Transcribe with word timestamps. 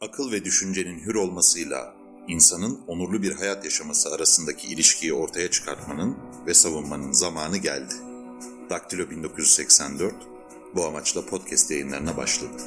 akıl 0.00 0.32
ve 0.32 0.44
düşüncenin 0.44 0.98
hür 0.98 1.14
olmasıyla 1.14 1.94
insanın 2.28 2.80
onurlu 2.86 3.22
bir 3.22 3.32
hayat 3.32 3.64
yaşaması 3.64 4.14
arasındaki 4.14 4.68
ilişkiyi 4.68 5.14
ortaya 5.14 5.50
çıkartmanın 5.50 6.16
ve 6.46 6.54
savunmanın 6.54 7.12
zamanı 7.12 7.56
geldi. 7.56 7.94
Daktilo 8.70 9.10
1984 9.10 10.14
bu 10.74 10.84
amaçla 10.84 11.26
podcast 11.26 11.70
yayınlarına 11.70 12.16
başladı. 12.16 12.62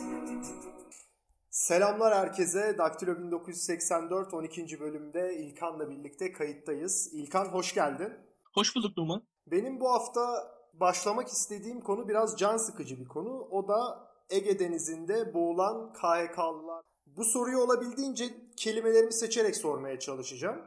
Selamlar 1.50 2.16
herkese. 2.16 2.78
Daktilo 2.78 3.18
1984 3.18 4.34
12. 4.34 4.80
bölümde 4.80 5.38
İlkan'la 5.38 5.90
birlikte 5.90 6.32
kayıttayız. 6.32 7.10
İlkan 7.14 7.46
hoş 7.46 7.74
geldin. 7.74 8.14
Hoş 8.54 8.76
bulduk 8.76 8.98
Numan. 8.98 9.24
Benim 9.48 9.80
bu 9.80 9.94
hafta 9.94 10.52
başlamak 10.74 11.28
istediğim 11.28 11.82
konu 11.82 12.10
biraz 12.10 12.38
can 12.38 12.58
sıkıcı 12.58 13.00
bir 13.00 13.08
konu. 13.08 13.48
O 13.52 13.68
da 13.68 14.10
Ege 14.30 14.60
Denizi'nde 14.60 15.34
boğulan 15.34 15.94
KHK'lılar. 15.94 16.93
Bu 17.08 17.24
soruyu 17.24 17.58
olabildiğince 17.58 18.26
kelimelerimi 18.58 19.14
seçerek 19.14 19.56
sormaya 19.56 20.00
çalışacağım. 20.00 20.62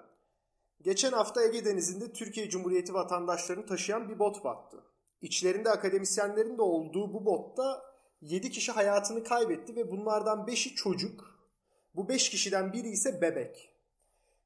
Geçen 0.82 1.12
hafta 1.12 1.42
Ege 1.42 1.64
Denizi'nde 1.64 2.12
Türkiye 2.12 2.50
Cumhuriyeti 2.50 2.94
vatandaşlarını 2.94 3.66
taşıyan 3.66 4.08
bir 4.08 4.18
bot 4.18 4.44
battı. 4.44 4.84
İçlerinde 5.22 5.70
akademisyenlerin 5.70 6.58
de 6.58 6.62
olduğu 6.62 7.14
bu 7.14 7.24
botta 7.24 7.82
7 8.20 8.50
kişi 8.50 8.72
hayatını 8.72 9.24
kaybetti 9.24 9.76
ve 9.76 9.90
bunlardan 9.90 10.38
5'i 10.38 10.74
çocuk. 10.74 11.38
Bu 11.94 12.08
5 12.08 12.30
kişiden 12.30 12.72
biri 12.72 12.88
ise 12.88 13.20
bebek. 13.20 13.72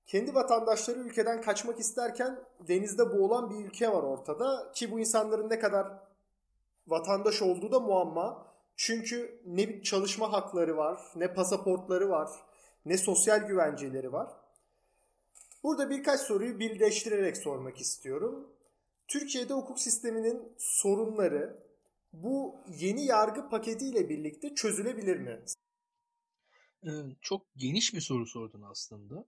Kendi 0.07 0.35
vatandaşları 0.35 0.99
ülkeden 0.99 1.43
kaçmak 1.43 1.81
isterken 1.81 2.41
denizde 2.69 3.13
boğulan 3.13 3.51
bir 3.51 3.65
ülke 3.65 3.93
var 3.93 4.03
ortada 4.03 4.73
ki 4.75 4.91
bu 4.91 5.01
insanların 5.01 5.51
ne 5.51 5.59
kadar 5.59 5.99
vatandaş 6.87 7.43
olduğu 7.43 7.73
da 7.73 7.81
muamma. 7.81 8.50
Çünkü 8.83 9.41
ne 9.47 9.69
bir 9.69 9.83
çalışma 9.83 10.33
hakları 10.33 10.77
var, 10.77 11.01
ne 11.17 11.35
pasaportları 11.35 12.09
var, 12.09 12.31
ne 12.85 12.99
sosyal 12.99 13.47
güvenceleri 13.47 14.13
var. 14.13 14.31
Burada 15.63 15.91
birkaç 15.91 16.21
soruyu 16.21 16.59
birleştirerek 16.59 17.37
sormak 17.37 17.81
istiyorum. 17.81 18.57
Türkiye'de 19.09 19.53
hukuk 19.53 19.81
sisteminin 19.81 20.53
sorunları 20.59 21.63
bu 22.13 22.57
yeni 22.69 23.05
yargı 23.05 23.49
paketiyle 23.49 24.09
birlikte 24.09 24.55
çözülebilir 24.55 25.17
mi? 25.17 25.41
Ee, 26.87 26.91
çok 27.21 27.47
geniş 27.57 27.95
bir 27.95 28.01
soru 28.01 28.27
sordun 28.27 28.63
aslında. 28.63 29.25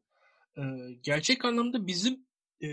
Ee, 0.58 0.62
gerçek 1.02 1.44
anlamda 1.44 1.86
bizim 1.86 2.26
e, 2.60 2.68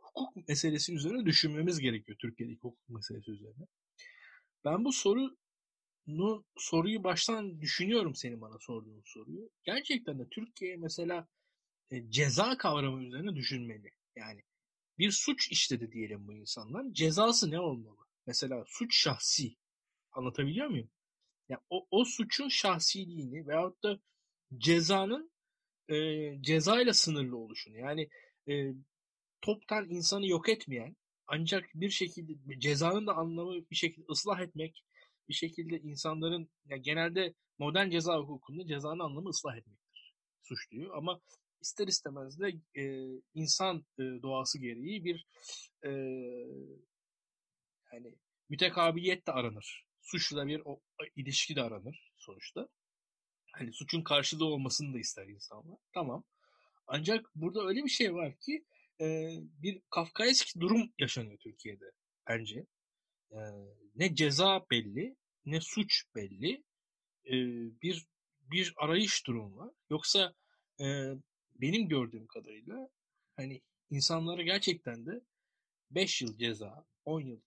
hukuk 0.00 0.48
meselesi 0.48 0.94
üzerine 0.94 1.26
düşünmemiz 1.26 1.80
gerekiyor 1.80 2.18
Türkiye'deki 2.20 2.60
hukuk 2.60 2.88
meselesi 2.88 3.30
üzerine. 3.30 3.66
Ben 4.64 4.84
bu 4.84 4.92
soru 4.92 5.36
soruyu 6.56 7.04
baştan 7.04 7.60
düşünüyorum 7.60 8.14
senin 8.14 8.40
bana 8.40 8.58
sorduğun 8.58 9.02
soruyu. 9.04 9.50
Gerçekten 9.64 10.18
de 10.18 10.28
Türkiye 10.30 10.76
mesela 10.76 11.28
e, 11.90 12.10
ceza 12.10 12.56
kavramı 12.58 13.04
üzerine 13.04 13.36
düşünmeli. 13.36 13.90
Yani 14.16 14.42
bir 14.98 15.10
suç 15.10 15.50
işledi 15.50 15.92
diyelim 15.92 16.26
bu 16.28 16.34
insanlar. 16.34 16.84
Cezası 16.92 17.50
ne 17.50 17.60
olmalı? 17.60 17.98
Mesela 18.26 18.64
suç 18.66 18.96
şahsi. 18.96 19.56
Anlatabiliyor 20.12 20.68
muyum? 20.68 20.90
Yani 21.48 21.60
o, 21.70 21.86
o 21.90 22.04
suçun 22.04 22.48
şahsiliğini 22.48 23.46
veyahut 23.46 23.82
da 23.82 24.00
cezanın 24.56 25.30
e, 25.88 25.96
cezayla 26.42 26.92
sınırlı 26.92 27.36
oluşunu. 27.36 27.78
Yani 27.78 28.08
e, 28.48 28.72
toptan 29.40 29.90
insanı 29.90 30.26
yok 30.26 30.48
etmeyen 30.48 30.96
ancak 31.26 31.70
bir 31.74 31.90
şekilde 31.90 32.60
cezanın 32.60 33.06
da 33.06 33.16
anlamı 33.16 33.70
bir 33.70 33.76
şekilde 33.76 34.06
ıslah 34.10 34.40
etmek, 34.40 34.84
bir 35.28 35.34
şekilde 35.34 35.80
insanların 35.80 36.50
yani 36.66 36.82
genelde 36.82 37.34
modern 37.58 37.90
ceza 37.90 38.18
hukukunda 38.18 38.66
cezanın 38.66 38.98
anlamı 38.98 39.28
ıslah 39.28 39.56
etmektir 39.56 39.88
suçluyu 40.48 40.92
ama 40.94 41.20
ister 41.60 41.88
istemez 41.88 42.40
de 42.40 42.52
e, 42.82 42.82
insan 43.34 43.86
e, 43.98 44.02
doğası 44.02 44.58
gereği 44.58 45.04
bir 45.04 45.26
e, 45.84 45.90
yani 47.92 48.14
mütekabiliyet 48.48 49.26
de 49.26 49.32
aranır. 49.32 49.84
Suçla 50.02 50.46
bir 50.46 50.62
o, 50.64 50.80
ilişki 51.16 51.56
de 51.56 51.62
aranır 51.62 52.12
sonuçta. 52.16 52.68
Hani 53.52 53.72
suçun 53.72 54.02
karşılığı 54.02 54.44
olmasını 54.44 54.94
da 54.94 54.98
ister 54.98 55.26
insanlar. 55.26 55.78
Tamam. 55.94 56.24
Ancak 56.86 57.30
burada 57.34 57.66
öyle 57.66 57.84
bir 57.84 57.90
şey 57.90 58.14
var 58.14 58.36
ki 58.40 58.64
e, 59.00 59.28
bir 59.62 59.82
Kafkaesk 59.90 60.60
durum 60.60 60.92
yaşanıyor 60.98 61.38
Türkiye'de 61.38 61.84
bence. 62.28 62.66
E, 63.32 63.38
ne 63.94 64.14
ceza 64.14 64.66
belli, 64.70 65.16
ne 65.46 65.60
suç 65.60 66.04
belli. 66.14 66.64
E, 67.26 67.34
bir 67.82 68.06
bir 68.40 68.74
arayış 68.76 69.26
durum 69.26 69.56
var. 69.56 69.70
Yoksa 69.90 70.34
e, 70.80 70.86
benim 71.54 71.88
gördüğüm 71.88 72.26
kadarıyla 72.26 72.88
hani 73.36 73.62
insanlara 73.90 74.42
gerçekten 74.42 75.06
de 75.06 75.20
5 75.90 76.22
yıl 76.22 76.38
ceza, 76.38 76.84
10 77.04 77.20
yıl 77.20 77.40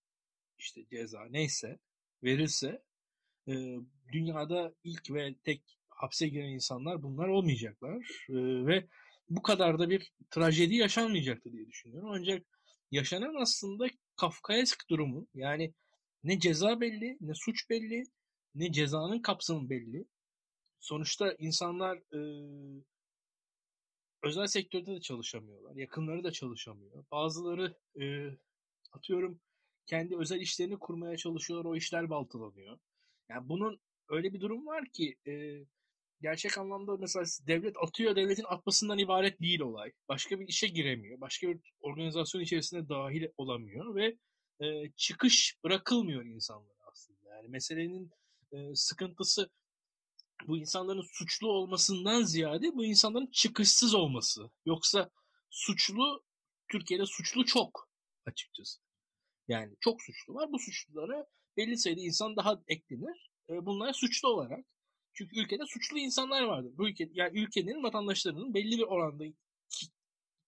işte 0.58 0.86
ceza 0.92 1.26
neyse 1.30 1.80
verilse 2.24 2.84
e, 3.48 3.76
dünyada 4.12 4.76
ilk 4.84 5.12
ve 5.12 5.36
tek 5.44 5.78
hapse 5.90 6.28
giren 6.28 6.50
insanlar 6.50 7.04
bunlar 7.04 7.28
olmayacaklar 7.28 8.28
e, 8.30 8.66
ve 8.66 8.88
bu 9.30 9.42
kadar 9.42 9.80
da 9.80 9.90
bir 9.90 10.14
trajedi 10.30 10.76
yaşanmayacaktı 10.76 11.52
diye 11.52 11.68
düşünüyorum. 11.68 12.10
Ancak 12.12 12.46
yaşanan 12.92 13.36
aslında 13.42 13.88
Kafkaesk 14.22 14.90
durumu 14.90 15.28
yani 15.34 15.74
ne 16.24 16.40
ceza 16.40 16.82
belli, 16.82 17.18
ne 17.22 17.34
suç 17.34 17.70
belli, 17.70 18.04
ne 18.56 18.72
cezanın 18.72 19.22
kapsamı 19.22 19.70
belli. 19.70 20.06
Sonuçta 20.80 21.36
insanlar 21.40 21.98
e, 21.98 22.22
özel 24.24 24.48
sektörde 24.48 24.96
de 24.96 25.02
çalışamıyorlar. 25.02 25.76
Yakınları 25.76 26.24
da 26.24 26.32
çalışamıyor. 26.32 27.06
Bazıları 27.12 27.78
e, 28.02 28.06
atıyorum 28.92 29.40
kendi 29.86 30.18
özel 30.18 30.42
işlerini 30.42 30.80
kurmaya 30.80 31.18
çalışıyorlar. 31.18 31.70
O 31.70 31.76
işler 31.76 32.10
baltalanıyor. 32.10 32.80
Yani 33.30 33.50
bunun 33.50 33.80
öyle 34.10 34.34
bir 34.34 34.42
durum 34.42 34.68
var 34.68 34.86
ki 34.94 35.16
e, 35.28 35.32
gerçek 36.22 36.58
anlamda 36.58 36.98
mesela 36.98 37.26
devlet 37.48 37.76
atıyor, 37.84 38.16
devletin 38.16 38.46
atmasından 38.48 38.98
ibaret 38.98 39.42
değil 39.42 39.60
olay. 39.60 39.92
Başka 40.10 40.40
bir 40.40 40.48
işe 40.48 40.68
giremiyor. 40.68 41.22
Başka 41.22 41.48
bir 41.48 41.60
organizasyon 41.80 42.42
içerisinde 42.42 42.90
dahil 42.90 43.28
olamıyor 43.38 43.96
ve 43.96 44.18
e, 44.66 44.92
çıkış 44.96 45.58
bırakılmıyor 45.64 46.26
insanlara 46.26 46.80
aslında. 46.92 47.30
Yani 47.36 47.48
meselenin 47.48 48.12
e, 48.52 48.76
sıkıntısı 48.76 49.50
bu 50.48 50.58
insanların 50.58 51.06
suçlu 51.12 51.48
olmasından 51.48 52.24
ziyade 52.24 52.76
bu 52.76 52.86
insanların 52.86 53.28
çıkışsız 53.32 53.94
olması. 53.96 54.52
Yoksa 54.66 55.10
suçlu 55.50 56.24
Türkiye'de 56.72 57.06
suçlu 57.06 57.46
çok 57.46 57.90
açıkçası. 58.26 58.82
Yani 59.48 59.76
çok 59.80 60.02
suçlu 60.02 60.34
var. 60.34 60.52
Bu 60.52 60.60
suçlulara 60.60 61.26
belli 61.58 61.78
sayıda 61.78 62.02
insan 62.02 62.36
daha 62.36 62.62
eklenir. 62.68 63.32
E, 63.50 63.66
bunlar 63.66 63.94
suçlu 63.94 64.30
olarak. 64.30 64.66
Çünkü 65.14 65.40
ülkede 65.40 65.64
suçlu 65.66 65.98
insanlar 65.98 66.44
vardır. 66.44 66.72
Bu 66.78 66.90
ülke 66.90 67.10
yani 67.14 67.40
ülkenin 67.40 67.84
vatandaşlarının 67.84 68.54
belli 68.54 68.78
bir 68.78 68.84
oranda 68.84 69.24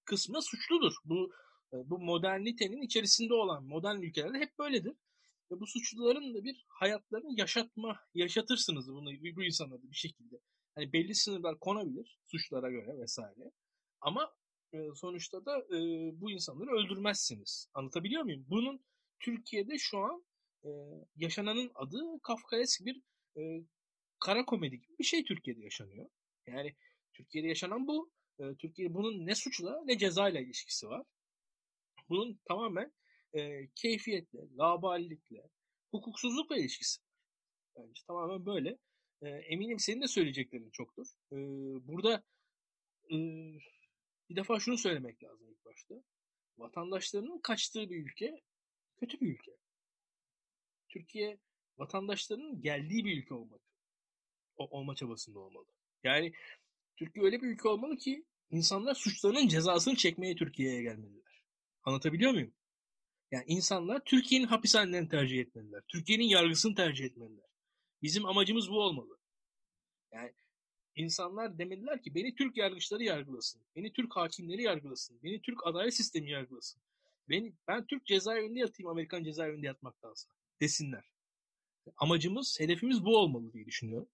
kısmı 0.06 0.42
suçludur. 0.42 0.94
Bu 1.06 1.32
e, 1.74 1.90
bu 1.90 2.00
modernitenin 2.00 2.82
içerisinde 2.82 3.34
olan 3.34 3.64
modern 3.64 4.02
ülkelerde 4.02 4.38
hep 4.40 4.60
böyledir. 4.60 4.94
Ve 5.52 5.60
bu 5.60 5.68
suçluların 5.68 6.34
da 6.34 6.44
bir 6.44 6.66
hayatlarını 6.68 7.40
yaşatma, 7.40 8.00
yaşatırsınız 8.14 8.88
bunu 8.88 9.10
bu 9.36 9.44
insanlara 9.44 9.82
bir 9.84 9.96
şekilde. 9.96 10.36
Hani 10.76 10.94
belli 10.94 11.16
sınırlar 11.16 11.60
konabilir 11.60 12.20
suçlara 12.26 12.70
göre 12.70 13.00
vesaire. 13.00 13.52
Ama 14.02 14.34
e, 14.74 14.78
sonuçta 14.96 15.46
da 15.46 15.60
e, 15.60 15.80
bu 16.22 16.32
insanları 16.32 16.70
öldürmezsiniz. 16.70 17.68
Anlatabiliyor 17.74 18.24
muyum? 18.24 18.46
Bunun 18.50 18.86
Türkiye'de 19.20 19.78
şu 19.78 19.98
an 19.98 20.26
yaşananın 21.16 21.72
adı 21.76 21.98
Kafkaesk 22.24 22.86
bir 22.86 23.02
kara 24.24 24.46
komedi 24.46 24.80
gibi 24.80 24.98
bir 25.00 25.04
şey 25.04 25.24
Türkiye'de 25.24 25.62
yaşanıyor. 25.62 26.10
Yani 26.48 26.76
Türkiye'de 27.14 27.48
yaşanan 27.48 27.88
bu. 27.88 28.12
E, 28.40 28.44
Türkiye 28.56 28.94
bunun 28.94 29.28
ne 29.28 29.36
suçla 29.36 29.82
ne 29.86 29.98
cezayla 29.98 30.40
ilişkisi 30.40 30.88
var. 30.88 31.06
Bunun 32.10 32.40
tamamen 32.46 32.94
e, 33.34 33.68
keyfiyetle, 33.76 34.40
laballikle, 34.58 35.50
hukuksuzlukla 35.92 36.58
ilişkisi 36.58 37.02
var. 37.02 37.08
Bence 37.78 38.02
tamamen 38.08 38.46
böyle. 38.46 38.78
E, 39.22 39.30
eminim 39.30 39.80
senin 39.80 40.02
de 40.02 40.08
söyleyeceklerin 40.08 40.70
çoktur. 40.70 41.08
E, 41.32 41.38
burada 41.88 42.24
e, 43.12 43.16
bir 44.30 44.36
defa 44.36 44.60
şunu 44.60 44.78
söylemek 44.78 45.24
lazım 45.24 45.50
ilk 45.50 45.66
başta. 45.66 45.96
Vatandaşlarının 46.58 47.40
kaçtığı 47.40 47.90
bir 47.90 48.06
ülke 48.06 48.42
kötü 48.98 49.20
bir 49.22 49.34
ülke. 49.34 49.52
Türkiye 50.90 51.40
vatandaşlarının 51.78 52.62
geldiği 52.62 53.06
bir 53.06 53.18
ülke 53.18 53.34
olmak 53.34 53.73
olma 54.58 54.96
çabasında 54.96 55.40
olmalı. 55.40 55.66
Yani 56.04 56.34
Türkiye 56.96 57.26
öyle 57.26 57.42
bir 57.42 57.48
ülke 57.48 57.68
olmalı 57.68 57.98
ki 57.98 58.26
insanlar 58.50 58.96
suçlarının 58.96 59.48
cezasını 59.48 59.96
çekmeye 59.96 60.36
Türkiye'ye 60.36 60.82
gelmeliler. 60.82 61.44
Anlatabiliyor 61.84 62.32
muyum? 62.32 62.54
Yani 63.32 63.44
insanlar 63.48 64.00
Türkiye'nin 64.06 64.48
hapishanelerini 64.48 65.10
tercih 65.10 65.40
etmeliler. 65.40 65.82
Türkiye'nin 65.88 66.24
yargısını 66.24 66.76
tercih 66.76 67.06
etmeliler. 67.06 67.46
Bizim 68.02 68.26
amacımız 68.26 68.70
bu 68.70 68.82
olmalı. 68.82 69.18
Yani 70.12 70.34
insanlar 70.96 71.58
demediler 71.58 72.02
ki 72.02 72.16
beni 72.16 72.36
Türk 72.36 72.58
yargıçları 72.58 73.04
yargılasın. 73.04 73.62
Beni 73.76 73.94
Türk 73.94 74.16
hakimleri 74.16 74.62
yargılasın. 74.62 75.20
Beni 75.24 75.42
Türk 75.42 75.68
adalet 75.68 75.94
sistemi 75.96 76.30
yargılasın. 76.30 76.82
Beni, 77.30 77.54
ben 77.68 77.86
Türk 77.86 78.06
cezaevinde 78.06 78.60
yatayım 78.60 78.90
Amerikan 78.90 79.24
cezaevinde 79.24 79.68
yatmaktansa 79.68 80.30
desinler. 80.62 81.04
Amacımız, 81.98 82.60
hedefimiz 82.60 83.06
bu 83.06 83.18
olmalı 83.18 83.54
diye 83.54 83.66
düşünüyorum. 83.66 84.10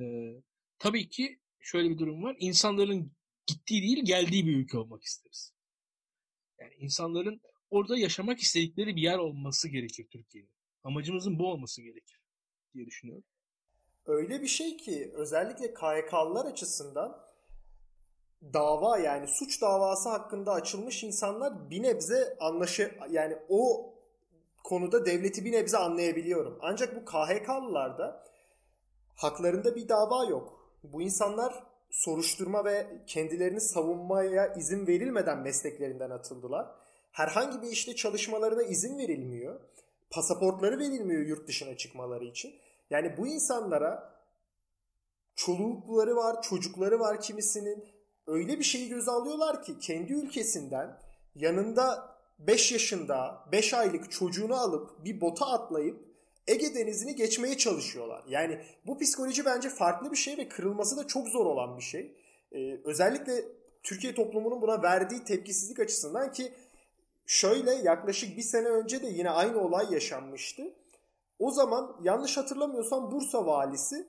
Ee, 0.00 0.42
tabii 0.78 1.08
ki 1.08 1.40
şöyle 1.60 1.90
bir 1.90 1.98
durum 1.98 2.22
var. 2.22 2.36
İnsanların 2.38 3.12
gittiği 3.46 3.82
değil 3.82 4.04
geldiği 4.04 4.46
bir 4.46 4.56
ülke 4.56 4.78
olmak 4.78 5.02
isteriz. 5.02 5.52
Yani 6.60 6.74
insanların 6.74 7.40
orada 7.70 7.98
yaşamak 7.98 8.40
istedikleri 8.40 8.96
bir 8.96 9.02
yer 9.02 9.18
olması 9.18 9.68
gerekir 9.68 10.06
Türkiye'nin. 10.12 10.50
Amacımızın 10.82 11.38
bu 11.38 11.50
olması 11.52 11.82
gerekir 11.82 12.20
diye 12.74 12.86
düşünüyorum. 12.86 13.24
Öyle 14.06 14.42
bir 14.42 14.46
şey 14.46 14.76
ki 14.76 15.12
özellikle 15.14 15.74
KYK'lılar 15.74 16.46
açısından 16.46 17.26
dava 18.42 18.98
yani 18.98 19.28
suç 19.28 19.62
davası 19.62 20.08
hakkında 20.08 20.52
açılmış 20.52 21.04
insanlar 21.04 21.70
bir 21.70 21.82
nebze 21.82 22.36
anlaşı 22.40 22.98
yani 23.10 23.36
o 23.48 23.94
konuda 24.64 25.06
devleti 25.06 25.44
bir 25.44 25.52
nebze 25.52 25.78
anlayabiliyorum. 25.78 26.58
Ancak 26.62 26.96
bu 26.96 27.04
KHK'lılarda 27.04 28.26
haklarında 29.16 29.76
bir 29.76 29.88
dava 29.88 30.24
yok. 30.24 30.70
Bu 30.82 31.02
insanlar 31.02 31.66
soruşturma 31.90 32.64
ve 32.64 33.04
kendilerini 33.06 33.60
savunmaya 33.60 34.54
izin 34.54 34.86
verilmeden 34.86 35.38
mesleklerinden 35.38 36.10
atıldılar. 36.10 36.66
Herhangi 37.12 37.62
bir 37.62 37.68
işte 37.68 37.96
çalışmalarına 37.96 38.62
izin 38.62 38.98
verilmiyor. 38.98 39.60
Pasaportları 40.10 40.78
verilmiyor 40.78 41.26
yurt 41.26 41.48
dışına 41.48 41.76
çıkmaları 41.76 42.24
için. 42.24 42.54
Yani 42.90 43.16
bu 43.16 43.26
insanlara 43.26 44.16
çolukları 45.36 46.16
var, 46.16 46.42
çocukları 46.42 47.00
var 47.00 47.20
kimisinin. 47.20 47.84
Öyle 48.26 48.58
bir 48.58 48.64
şeyi 48.64 48.88
göze 48.88 49.10
alıyorlar 49.10 49.62
ki 49.62 49.78
kendi 49.78 50.12
ülkesinden 50.12 50.98
yanında 51.34 52.16
5 52.38 52.72
yaşında 52.72 53.44
5 53.52 53.74
aylık 53.74 54.12
çocuğunu 54.12 54.54
alıp 54.54 55.04
bir 55.04 55.20
bota 55.20 55.46
atlayıp 55.46 56.05
Ege 56.48 56.74
Denizi'ni 56.74 57.16
geçmeye 57.16 57.56
çalışıyorlar. 57.56 58.24
Yani 58.28 58.60
bu 58.86 58.98
psikoloji 58.98 59.44
bence 59.44 59.68
farklı 59.68 60.12
bir 60.12 60.16
şey 60.16 60.36
ve 60.38 60.48
kırılması 60.48 60.96
da 60.96 61.06
çok 61.06 61.28
zor 61.28 61.46
olan 61.46 61.76
bir 61.76 61.82
şey. 61.82 62.16
Ee, 62.52 62.80
özellikle 62.84 63.44
Türkiye 63.82 64.14
toplumunun 64.14 64.62
buna 64.62 64.82
verdiği 64.82 65.24
tepkisizlik 65.24 65.80
açısından 65.80 66.32
ki 66.32 66.52
şöyle 67.26 67.74
yaklaşık 67.74 68.36
bir 68.36 68.42
sene 68.42 68.68
önce 68.68 69.02
de 69.02 69.06
yine 69.06 69.30
aynı 69.30 69.60
olay 69.60 69.92
yaşanmıştı. 69.92 70.62
O 71.38 71.50
zaman 71.50 71.96
yanlış 72.02 72.36
hatırlamıyorsam 72.36 73.12
Bursa 73.12 73.46
valisi 73.46 74.06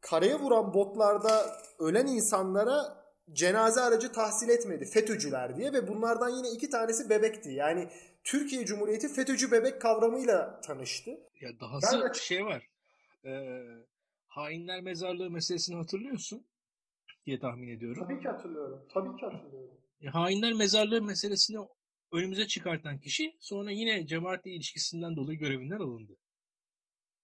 karaya 0.00 0.40
vuran 0.40 0.74
botlarda 0.74 1.56
ölen 1.78 2.06
insanlara 2.06 3.01
cenaze 3.32 3.80
aracı 3.80 4.12
tahsil 4.12 4.48
etmedi 4.48 4.84
FETÖ'cüler 4.84 5.56
diye 5.56 5.72
ve 5.72 5.88
bunlardan 5.88 6.28
yine 6.28 6.50
iki 6.50 6.70
tanesi 6.70 7.10
bebekti. 7.10 7.50
Yani 7.50 7.88
Türkiye 8.24 8.64
Cumhuriyeti 8.64 9.08
FETÖ'cü 9.08 9.50
bebek 9.50 9.80
kavramıyla 9.80 10.60
tanıştı. 10.60 11.10
Ya 11.40 11.60
dahası 11.60 12.00
ben 12.04 12.12
şey 12.12 12.44
var. 12.44 12.68
E, 13.24 13.62
hainler 14.26 14.80
mezarlığı 14.80 15.30
meselesini 15.30 15.76
hatırlıyorsun 15.76 16.46
diye 17.26 17.38
tahmin 17.38 17.68
ediyorum. 17.68 18.06
Tabii 18.08 18.20
ki 18.22 18.28
hatırlıyorum. 18.28 18.86
Tabii 18.94 19.16
ki 19.16 19.26
hatırlıyorum. 19.26 19.80
E, 20.00 20.06
hainler 20.06 20.52
mezarlığı 20.52 21.02
meselesini 21.02 21.58
önümüze 22.12 22.46
çıkartan 22.46 22.98
kişi 22.98 23.36
sonra 23.40 23.70
yine 23.70 24.06
cemaatle 24.06 24.50
ilişkisinden 24.50 25.16
dolayı 25.16 25.38
görevinden 25.38 25.78
alındı. 25.78 26.16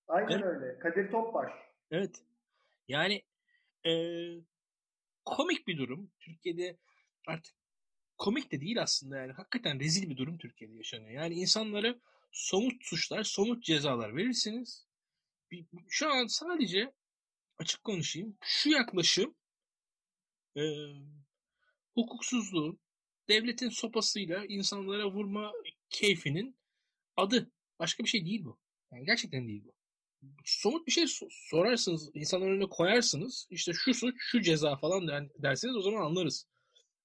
Aynen 0.09 0.31
evet. 0.31 0.45
öyle. 0.45 0.79
Kadir 0.79 1.11
Topbaş. 1.11 1.53
Evet. 1.91 2.23
Yani 2.89 3.23
e, 3.87 3.93
komik 5.37 5.67
bir 5.67 5.79
durum. 5.79 6.11
Türkiye'de 6.21 6.79
artık 7.27 7.55
komik 8.19 8.53
de 8.53 8.61
değil 8.61 8.83
aslında 8.83 9.17
yani. 9.17 9.33
Hakikaten 9.33 9.81
rezil 9.81 10.11
bir 10.11 10.17
durum 10.17 10.39
Türkiye'de 10.39 10.75
yaşanıyor. 10.75 11.11
Yani 11.11 11.35
insanlara 11.35 12.01
somut 12.33 12.85
suçlar, 12.85 13.25
somut 13.25 13.65
cezalar 13.65 14.17
verirsiniz. 14.17 14.87
Şu 15.89 16.13
an 16.13 16.27
sadece 16.27 16.93
açık 17.59 17.85
konuşayım. 17.85 18.37
Şu 18.43 18.71
yaklaşım 18.71 19.35
e, 20.57 20.63
hukuksuzluğun, 21.95 22.81
devletin 23.29 23.69
sopasıyla 23.69 24.45
insanlara 24.45 25.13
vurma 25.13 25.53
keyfinin 25.91 26.59
adı. 27.17 27.51
Başka 27.79 28.05
bir 28.05 28.09
şey 28.09 28.27
değil 28.27 28.45
bu. 28.45 28.59
Yani 28.93 29.05
gerçekten 29.05 29.49
değil 29.49 29.65
bu. 29.65 29.78
Somut 30.45 30.87
bir 30.87 30.93
şey 30.93 31.05
sorarsınız, 31.31 32.11
insanların 32.15 32.51
önüne 32.51 32.69
koyarsınız. 32.69 33.47
İşte 33.51 33.73
şu 33.73 33.95
suç, 33.95 34.15
şu 34.19 34.41
ceza 34.41 34.77
falan 34.77 35.09
derseniz 35.39 35.77
o 35.77 35.81
zaman 35.81 36.03
anlarız. 36.03 36.47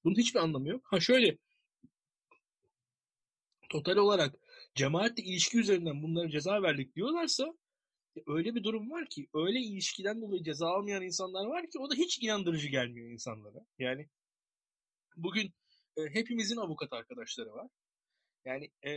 Bunun 0.03 0.15
hiçbir 0.15 0.39
anlamı 0.39 0.69
yok. 0.69 0.81
Ha 0.85 0.99
şöyle 0.99 1.37
total 3.69 3.97
olarak 3.97 4.35
cemaatle 4.75 5.23
ilişki 5.23 5.59
üzerinden 5.59 6.03
bunlara 6.03 6.29
ceza 6.29 6.61
verdik 6.61 6.95
diyorlarsa 6.95 7.53
e, 8.17 8.19
öyle 8.27 8.55
bir 8.55 8.63
durum 8.63 8.91
var 8.91 9.09
ki 9.09 9.27
öyle 9.33 9.59
ilişkiden 9.59 10.21
dolayı 10.21 10.43
ceza 10.43 10.67
almayan 10.67 11.03
insanlar 11.03 11.45
var 11.45 11.69
ki 11.69 11.79
o 11.79 11.89
da 11.89 11.95
hiç 11.95 12.19
inandırıcı 12.19 12.67
gelmiyor 12.67 13.09
insanlara. 13.09 13.65
Yani 13.79 14.07
bugün 15.15 15.53
e, 15.97 16.01
hepimizin 16.01 16.57
avukat 16.57 16.93
arkadaşları 16.93 17.53
var. 17.53 17.67
Yani 18.45 18.71
e, 18.85 18.91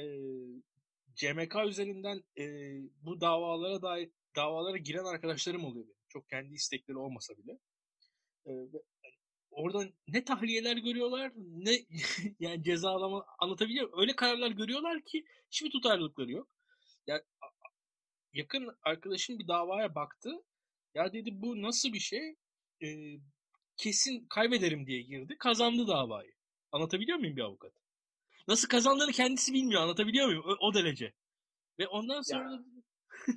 CMK 1.17 1.57
üzerinden 1.67 2.25
e, 2.39 2.45
bu 3.03 3.21
davalara 3.21 3.83
dair 3.83 4.11
davalara 4.37 4.77
giren 4.77 5.05
arkadaşlarım 5.05 5.65
oluyor 5.65 5.87
benim. 5.87 5.97
Çok 6.09 6.29
kendi 6.29 6.55
istekleri 6.55 6.99
olmasa 6.99 7.35
bile. 7.37 7.59
E, 8.47 8.53
oradan 9.51 9.93
ne 10.09 10.25
tahliyeler 10.25 10.77
görüyorlar 10.77 11.33
ne 11.37 11.77
yani 12.41 12.63
cezalama 12.63 13.27
anlatabiliyor 13.39 14.01
öyle 14.01 14.17
kararlar 14.17 14.51
görüyorlar 14.51 15.05
ki 15.05 15.25
hiçbir 15.51 15.71
tutarlılıkları 15.71 16.31
yok. 16.33 16.49
Yani 17.07 17.23
yakın 18.33 18.77
arkadaşım 18.83 19.39
bir 19.39 19.49
davaya 19.49 19.95
baktı. 19.95 20.31
Ya 20.95 21.13
dedi 21.13 21.31
bu 21.33 21.63
nasıl 21.63 21.93
bir 21.93 21.99
şey? 21.99 22.37
Ee, 22.83 23.21
kesin 23.77 24.27
kaybederim 24.31 24.87
diye 24.87 25.03
girdi. 25.03 25.37
Kazandı 25.39 25.87
davayı. 25.87 26.33
Anlatabiliyor 26.73 27.19
muyum 27.19 27.37
bir 27.37 27.43
avukat? 27.43 27.73
Nasıl 28.49 28.69
kazandığını 28.69 29.13
kendisi 29.13 29.53
bilmiyor. 29.53 29.83
Anlatabiliyor 29.83 30.27
muyum? 30.27 30.45
O, 30.47 30.67
o 30.69 30.75
derece. 30.75 31.13
Ve 31.79 31.89
ondan 31.89 32.23
sonra 32.23 32.53
ya. 32.53 32.59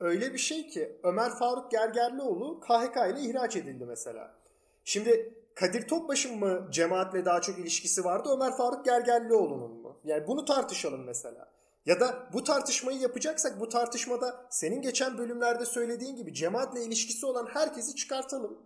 Öyle 0.00 0.32
bir 0.32 0.38
şey 0.38 0.68
ki 0.68 1.00
Ömer 1.02 1.30
Faruk 1.30 1.70
Gergerlioğlu 1.70 2.60
KHK 2.60 2.96
ile 2.96 3.20
ihraç 3.20 3.56
edildi 3.56 3.84
mesela. 3.86 4.34
Şimdi 4.84 5.44
Kadir 5.54 5.88
Topbaş'ın 5.88 6.38
mı 6.38 6.68
cemaatle 6.70 7.24
daha 7.24 7.40
çok 7.40 7.58
ilişkisi 7.58 8.04
vardı 8.04 8.28
Ömer 8.36 8.56
Faruk 8.56 8.84
Gergerlioğlu'nun 8.84 9.70
mu? 9.70 10.00
Yani 10.04 10.26
bunu 10.26 10.44
tartışalım 10.44 11.04
mesela. 11.04 11.54
Ya 11.86 12.00
da 12.00 12.28
bu 12.32 12.44
tartışmayı 12.44 12.98
yapacaksak 12.98 13.60
bu 13.60 13.68
tartışmada 13.68 14.46
senin 14.50 14.82
geçen 14.82 15.18
bölümlerde 15.18 15.64
söylediğin 15.64 16.16
gibi 16.16 16.34
cemaatle 16.34 16.84
ilişkisi 16.84 17.26
olan 17.26 17.46
herkesi 17.46 17.94
çıkartalım. 17.94 18.58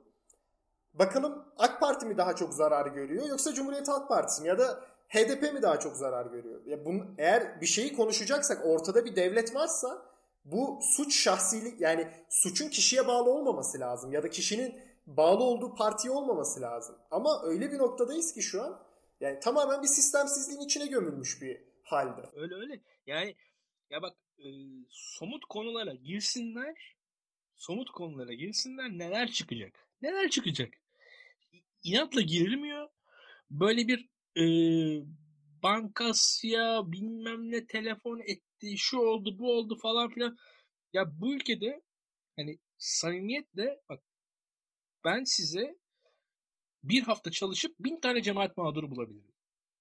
Bakalım 0.95 1.45
AK 1.59 1.81
Parti 1.81 2.07
mi 2.07 2.19
daha 2.19 2.37
çok 2.37 2.55
zarar 2.55 2.87
görüyor 2.87 3.29
yoksa 3.29 3.55
Cumhuriyet 3.55 3.89
Halk 3.89 4.09
Partisi 4.09 4.43
mi 4.43 4.49
ya 4.49 4.59
da 4.59 4.85
HDP 5.09 5.55
mi 5.55 5.63
daha 5.63 5.81
çok 5.81 5.97
zarar 5.97 6.27
görüyor? 6.27 6.67
Ya 6.67 6.85
bunun, 6.85 7.15
eğer 7.19 7.61
bir 7.61 7.67
şeyi 7.67 7.97
konuşacaksak 7.97 8.67
ortada 8.67 9.05
bir 9.05 9.17
devlet 9.17 9.55
varsa 9.55 10.09
bu 10.45 10.81
suç 10.83 11.17
şahsilik 11.17 11.81
yani 11.81 12.09
suçun 12.31 12.69
kişiye 12.69 13.07
bağlı 13.07 13.31
olmaması 13.31 13.81
lazım 13.81 14.13
ya 14.13 14.23
da 14.23 14.31
kişinin 14.31 14.81
bağlı 15.07 15.45
olduğu 15.45 15.75
partiye 15.75 16.13
olmaması 16.15 16.61
lazım. 16.61 16.97
Ama 17.11 17.43
öyle 17.45 17.73
bir 17.73 17.79
noktadayız 17.79 18.35
ki 18.35 18.43
şu 18.43 18.63
an 18.63 18.83
yani 19.21 19.41
tamamen 19.41 19.83
bir 19.83 19.89
sistemsizliğin 19.89 20.61
içine 20.61 20.87
gömülmüş 20.87 21.43
bir 21.43 21.61
halde. 21.83 22.31
Öyle 22.35 22.55
öyle. 22.55 22.81
Yani 23.07 23.35
ya 23.91 24.03
bak 24.03 24.17
e, 24.39 24.49
somut 24.91 25.45
konulara 25.45 25.95
girsinler 25.95 26.97
somut 27.57 27.91
konulara 27.91 28.33
girsinler 28.33 28.91
neler 28.91 29.31
çıkacak? 29.31 29.73
Neler 30.03 30.31
çıkacak? 30.31 30.75
İnatla 31.83 32.21
girilmiyor. 32.21 32.89
Böyle 33.51 33.89
bir 33.89 34.09
e, 34.39 34.45
bankasya 35.63 36.93
bilmem 36.93 37.51
ne 37.51 37.67
telefon 37.67 38.21
etti, 38.27 38.79
şu 38.79 38.99
oldu, 38.99 39.39
bu 39.39 39.53
oldu 39.53 39.77
falan 39.77 40.11
filan. 40.11 40.37
Ya 40.93 41.21
bu 41.21 41.35
ülkede 41.35 41.83
hani 42.37 42.59
samimiyetle 42.79 43.81
bak 43.89 44.03
ben 45.05 45.25
size 45.25 45.79
bir 46.83 47.03
hafta 47.03 47.31
çalışıp 47.31 47.77
bin 47.81 48.01
tane 48.01 48.23
cemaat 48.23 48.57
mağduru 48.57 48.91
bulabilirim. 48.91 49.35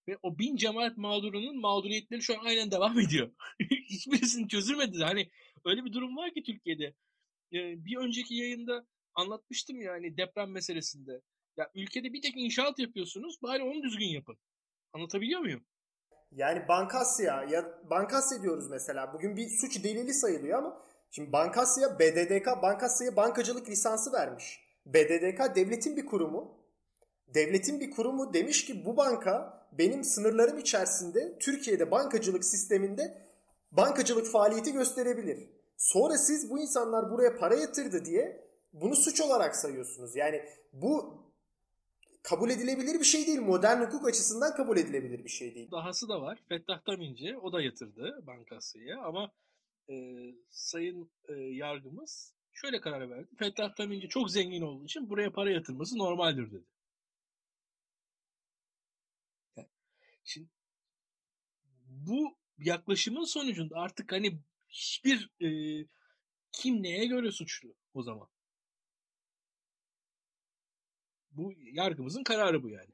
Ve 0.07 0.17
o 0.23 0.39
bin 0.39 0.55
cemaat 0.55 0.97
mağdurunun 0.97 1.59
mağduriyetleri 1.61 2.21
şu 2.21 2.39
an 2.39 2.45
aynen 2.45 2.71
devam 2.71 2.99
ediyor. 2.99 3.31
Hiçbirisini 3.89 4.47
çözülmedi. 4.47 5.03
Hani 5.03 5.29
öyle 5.65 5.85
bir 5.85 5.93
durum 5.93 6.17
var 6.17 6.33
ki 6.33 6.43
Türkiye'de. 6.43 6.95
Ee, 7.53 7.85
bir 7.85 7.97
önceki 7.97 8.35
yayında 8.35 8.87
anlatmıştım 9.15 9.81
yani 9.81 10.17
deprem 10.17 10.51
meselesinde. 10.51 11.21
Ya 11.57 11.71
ülkede 11.75 12.13
bir 12.13 12.21
tek 12.21 12.37
inşaat 12.37 12.79
yapıyorsunuz 12.79 13.41
bari 13.41 13.63
onu 13.63 13.83
düzgün 13.83 14.07
yapın. 14.07 14.37
Anlatabiliyor 14.93 15.39
muyum? 15.39 15.61
Yani 16.31 16.67
Bankasya 16.67 17.43
ya 17.49 17.81
Bankasya 17.89 18.41
diyoruz 18.41 18.69
mesela. 18.69 19.13
Bugün 19.13 19.37
bir 19.37 19.49
suç 19.49 19.83
delili 19.83 20.13
sayılıyor 20.13 20.57
ama 20.57 20.81
şimdi 21.11 21.31
Bankasya 21.31 21.99
BDDK 21.99 22.47
Bankasya'ya 22.61 23.15
bankacılık 23.15 23.69
lisansı 23.69 24.11
vermiş. 24.13 24.59
BDDK 24.85 25.55
devletin 25.55 25.97
bir 25.97 26.05
kurumu. 26.05 26.57
Devletin 27.27 27.79
bir 27.79 27.91
kurumu 27.91 28.33
demiş 28.33 28.65
ki 28.65 28.85
bu 28.85 28.97
banka 28.97 29.67
benim 29.71 30.03
sınırlarım 30.03 30.57
içerisinde 30.57 31.37
Türkiye'de 31.39 31.91
bankacılık 31.91 32.45
sisteminde 32.45 33.27
bankacılık 33.71 34.27
faaliyeti 34.27 34.73
gösterebilir. 34.73 35.49
Sonra 35.77 36.17
siz 36.17 36.49
bu 36.49 36.59
insanlar 36.59 37.11
buraya 37.11 37.37
para 37.37 37.55
yatırdı 37.55 38.05
diye 38.05 38.47
bunu 38.73 38.95
suç 38.95 39.21
olarak 39.21 39.55
sayıyorsunuz. 39.55 40.15
Yani 40.15 40.43
bu 40.73 41.16
kabul 42.27 42.49
edilebilir 42.49 42.99
bir 42.99 43.05
şey 43.05 43.27
değil. 43.27 43.39
Modern 43.39 43.81
hukuk 43.81 44.07
açısından 44.07 44.55
kabul 44.55 44.77
edilebilir 44.77 45.23
bir 45.23 45.29
şey 45.29 45.55
değil. 45.55 45.71
Dahası 45.71 46.09
da 46.09 46.21
var. 46.21 46.39
Fettah 46.49 46.79
Taminci 46.85 47.37
o 47.37 47.53
da 47.53 47.61
yatırdı 47.61 48.23
bankasıya 48.27 49.01
ama 49.01 49.31
e, 49.89 49.95
sayın 50.49 51.11
e, 51.29 51.33
yargımız 51.33 52.33
şöyle 52.53 52.81
karar 52.81 53.09
verdi. 53.09 53.29
Fettah 53.39 53.75
Taminci 53.75 54.09
çok 54.09 54.31
zengin 54.31 54.61
olduğu 54.61 54.85
için 54.85 55.09
buraya 55.09 55.31
para 55.31 55.51
yatırması 55.51 55.97
normaldir 55.97 56.51
dedi. 56.51 56.65
şimdi 60.23 60.49
bu 61.85 62.37
yaklaşımın 62.57 63.23
sonucunda 63.23 63.75
artık 63.75 64.11
hani 64.11 64.39
hiçbir 64.69 65.31
e, 65.41 65.49
kim 66.51 66.83
neye 66.83 67.05
göre 67.05 67.31
suçlu 67.31 67.75
o 67.93 68.03
zaman? 68.03 68.27
Bu 71.37 71.53
yargımızın 71.73 72.23
kararı 72.23 72.63
bu 72.63 72.69
yani. 72.69 72.89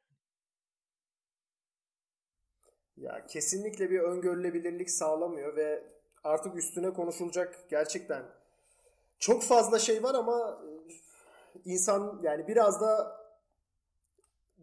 Ya 2.97 3.27
kesinlikle 3.27 3.89
bir 3.89 3.99
öngörülebilirlik 3.99 4.89
sağlamıyor 4.89 5.55
ve 5.55 5.83
artık 6.23 6.55
üstüne 6.55 6.93
konuşulacak 6.93 7.69
gerçekten 7.69 8.23
çok 9.19 9.43
fazla 9.43 9.79
şey 9.79 10.03
var 10.03 10.15
ama 10.15 10.63
insan 11.65 12.19
yani 12.23 12.47
biraz 12.47 12.81
da 12.81 13.23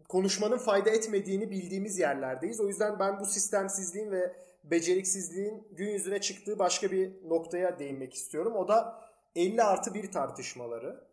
konuşmanın 0.09 0.57
fayda 0.57 0.89
etmediğini 0.89 1.51
bildiğimiz 1.51 1.99
yerlerdeyiz. 1.99 2.59
O 2.59 2.67
yüzden 2.67 2.99
ben 2.99 3.19
bu 3.19 3.25
sistemsizliğin 3.25 4.11
ve 4.11 4.35
beceriksizliğin 4.63 5.67
gün 5.71 5.89
yüzüne 5.89 6.21
çıktığı 6.21 6.59
başka 6.59 6.91
bir 6.91 7.29
noktaya 7.29 7.79
değinmek 7.79 8.13
istiyorum. 8.13 8.55
O 8.55 8.67
da 8.67 9.01
50 9.35 9.63
artı 9.63 9.93
1 9.93 10.11
tartışmaları. 10.11 11.10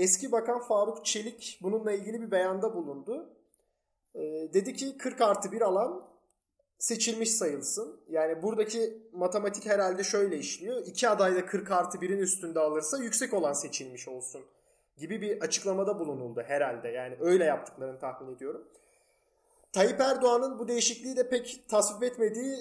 Eski 0.00 0.32
Bakan 0.32 0.60
Faruk 0.60 1.06
Çelik 1.06 1.58
bununla 1.62 1.92
ilgili 1.92 2.22
bir 2.22 2.30
beyanda 2.30 2.74
bulundu. 2.74 3.36
E, 4.14 4.20
dedi 4.54 4.76
ki 4.76 4.98
40 4.98 5.20
artı 5.20 5.52
1 5.52 5.60
alan 5.60 6.08
seçilmiş 6.78 7.30
sayılsın. 7.30 8.00
Yani 8.08 8.42
buradaki 8.42 9.02
matematik 9.12 9.66
herhalde 9.66 10.04
şöyle 10.04 10.38
işliyor. 10.38 10.86
İki 10.86 11.08
aday 11.08 11.36
da 11.36 11.46
40 11.46 11.70
artı 11.70 11.98
1'in 11.98 12.18
üstünde 12.18 12.60
alırsa 12.60 12.98
yüksek 12.98 13.34
olan 13.34 13.52
seçilmiş 13.52 14.08
olsun 14.08 14.42
gibi 14.96 15.20
bir 15.20 15.40
açıklamada 15.40 15.98
bulunuldu 15.98 16.42
herhalde. 16.46 16.88
Yani 16.88 17.16
öyle 17.20 17.44
yaptıklarını 17.44 17.98
tahmin 17.98 18.34
ediyorum. 18.34 18.68
Tayyip 19.72 20.00
Erdoğan'ın 20.00 20.58
bu 20.58 20.68
değişikliği 20.68 21.16
de 21.16 21.28
pek 21.28 21.64
tasvip 21.68 22.02
etmediği 22.02 22.56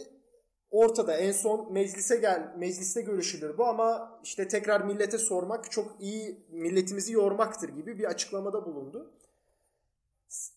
ortada. 0.72 1.18
En 1.18 1.32
son 1.32 1.74
meclise 1.74 2.16
gel, 2.16 2.54
mecliste 2.58 3.02
görüşülür 3.02 3.58
bu 3.58 3.66
ama 3.66 4.20
işte 4.24 4.48
tekrar 4.48 4.82
millete 4.82 5.18
sormak 5.18 5.72
çok 5.72 5.96
iyi 6.00 6.46
milletimizi 6.52 7.14
yormaktır 7.14 7.70
gibi 7.70 8.00
bir 8.00 8.04
açıklamada 8.04 8.66
bulundu. 8.66 9.14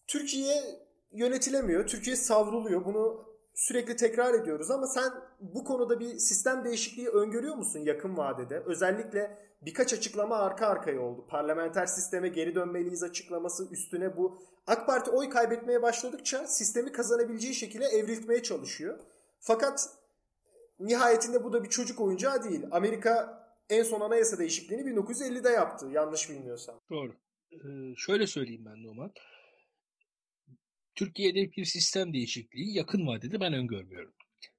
Türkiye 0.06 0.62
yönetilemiyor. 1.12 1.86
Türkiye 1.86 2.16
savruluyor. 2.16 2.84
Bunu 2.84 3.24
sürekli 3.54 3.96
tekrar 3.96 4.34
ediyoruz 4.34 4.70
ama 4.70 4.86
sen 4.86 5.12
bu 5.40 5.64
konuda 5.64 6.00
bir 6.00 6.18
sistem 6.18 6.64
değişikliği 6.64 7.08
öngörüyor 7.08 7.54
musun 7.54 7.80
yakın 7.80 8.16
vadede? 8.16 8.62
Özellikle 8.66 9.38
birkaç 9.62 9.92
açıklama 9.92 10.36
arka 10.36 10.66
arkaya 10.66 11.00
oldu. 11.00 11.26
Parlamenter 11.28 11.86
sisteme 11.86 12.28
geri 12.28 12.54
dönmeliyiz 12.54 13.02
açıklaması 13.02 13.68
üstüne 13.70 14.16
bu 14.16 14.42
AK 14.66 14.86
Parti 14.86 15.10
oy 15.10 15.30
kaybetmeye 15.30 15.82
başladıkça 15.82 16.46
sistemi 16.46 16.92
kazanabileceği 16.92 17.54
şekilde 17.54 17.84
evriltmeye 17.84 18.42
çalışıyor. 18.42 18.98
Fakat 19.40 19.88
nihayetinde 20.86 21.44
bu 21.44 21.52
da 21.52 21.64
bir 21.64 21.68
çocuk 21.68 22.00
oyuncağı 22.00 22.44
değil. 22.44 22.62
Amerika 22.70 23.42
en 23.70 23.82
son 23.82 24.00
anayasa 24.00 24.38
değişikliğini 24.38 24.82
1950'de 24.82 25.48
yaptı 25.48 25.86
yanlış 25.92 26.30
bilmiyorsam. 26.30 26.80
Doğru. 26.90 27.16
Ee, 27.52 27.94
şöyle 27.96 28.26
söyleyeyim 28.26 28.64
ben 28.64 28.82
Numan. 28.82 29.12
Türkiye'de 30.94 31.52
bir 31.52 31.64
sistem 31.64 32.12
değişikliği 32.12 32.76
yakın 32.76 33.06
vadede 33.06 33.40
ben 33.40 33.52
öngörmüyorum. 33.52 34.14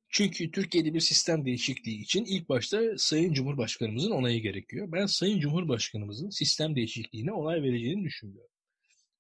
Çünkü 0.10 0.52
Türkiye'de 0.52 0.94
bir 0.94 1.00
sistem 1.00 1.46
değişikliği 1.46 2.02
için 2.02 2.26
ilk 2.26 2.50
başta 2.50 2.98
Sayın 2.98 3.34
Cumhurbaşkanımızın 3.34 4.12
onayı 4.12 4.42
gerekiyor. 4.42 4.92
Ben 4.92 5.06
Sayın 5.06 5.40
Cumhurbaşkanımızın 5.40 6.30
sistem 6.30 6.76
değişikliğine 6.76 7.32
onay 7.32 7.64
vereceğini 7.64 8.04
düşünmüyorum. 8.04 8.52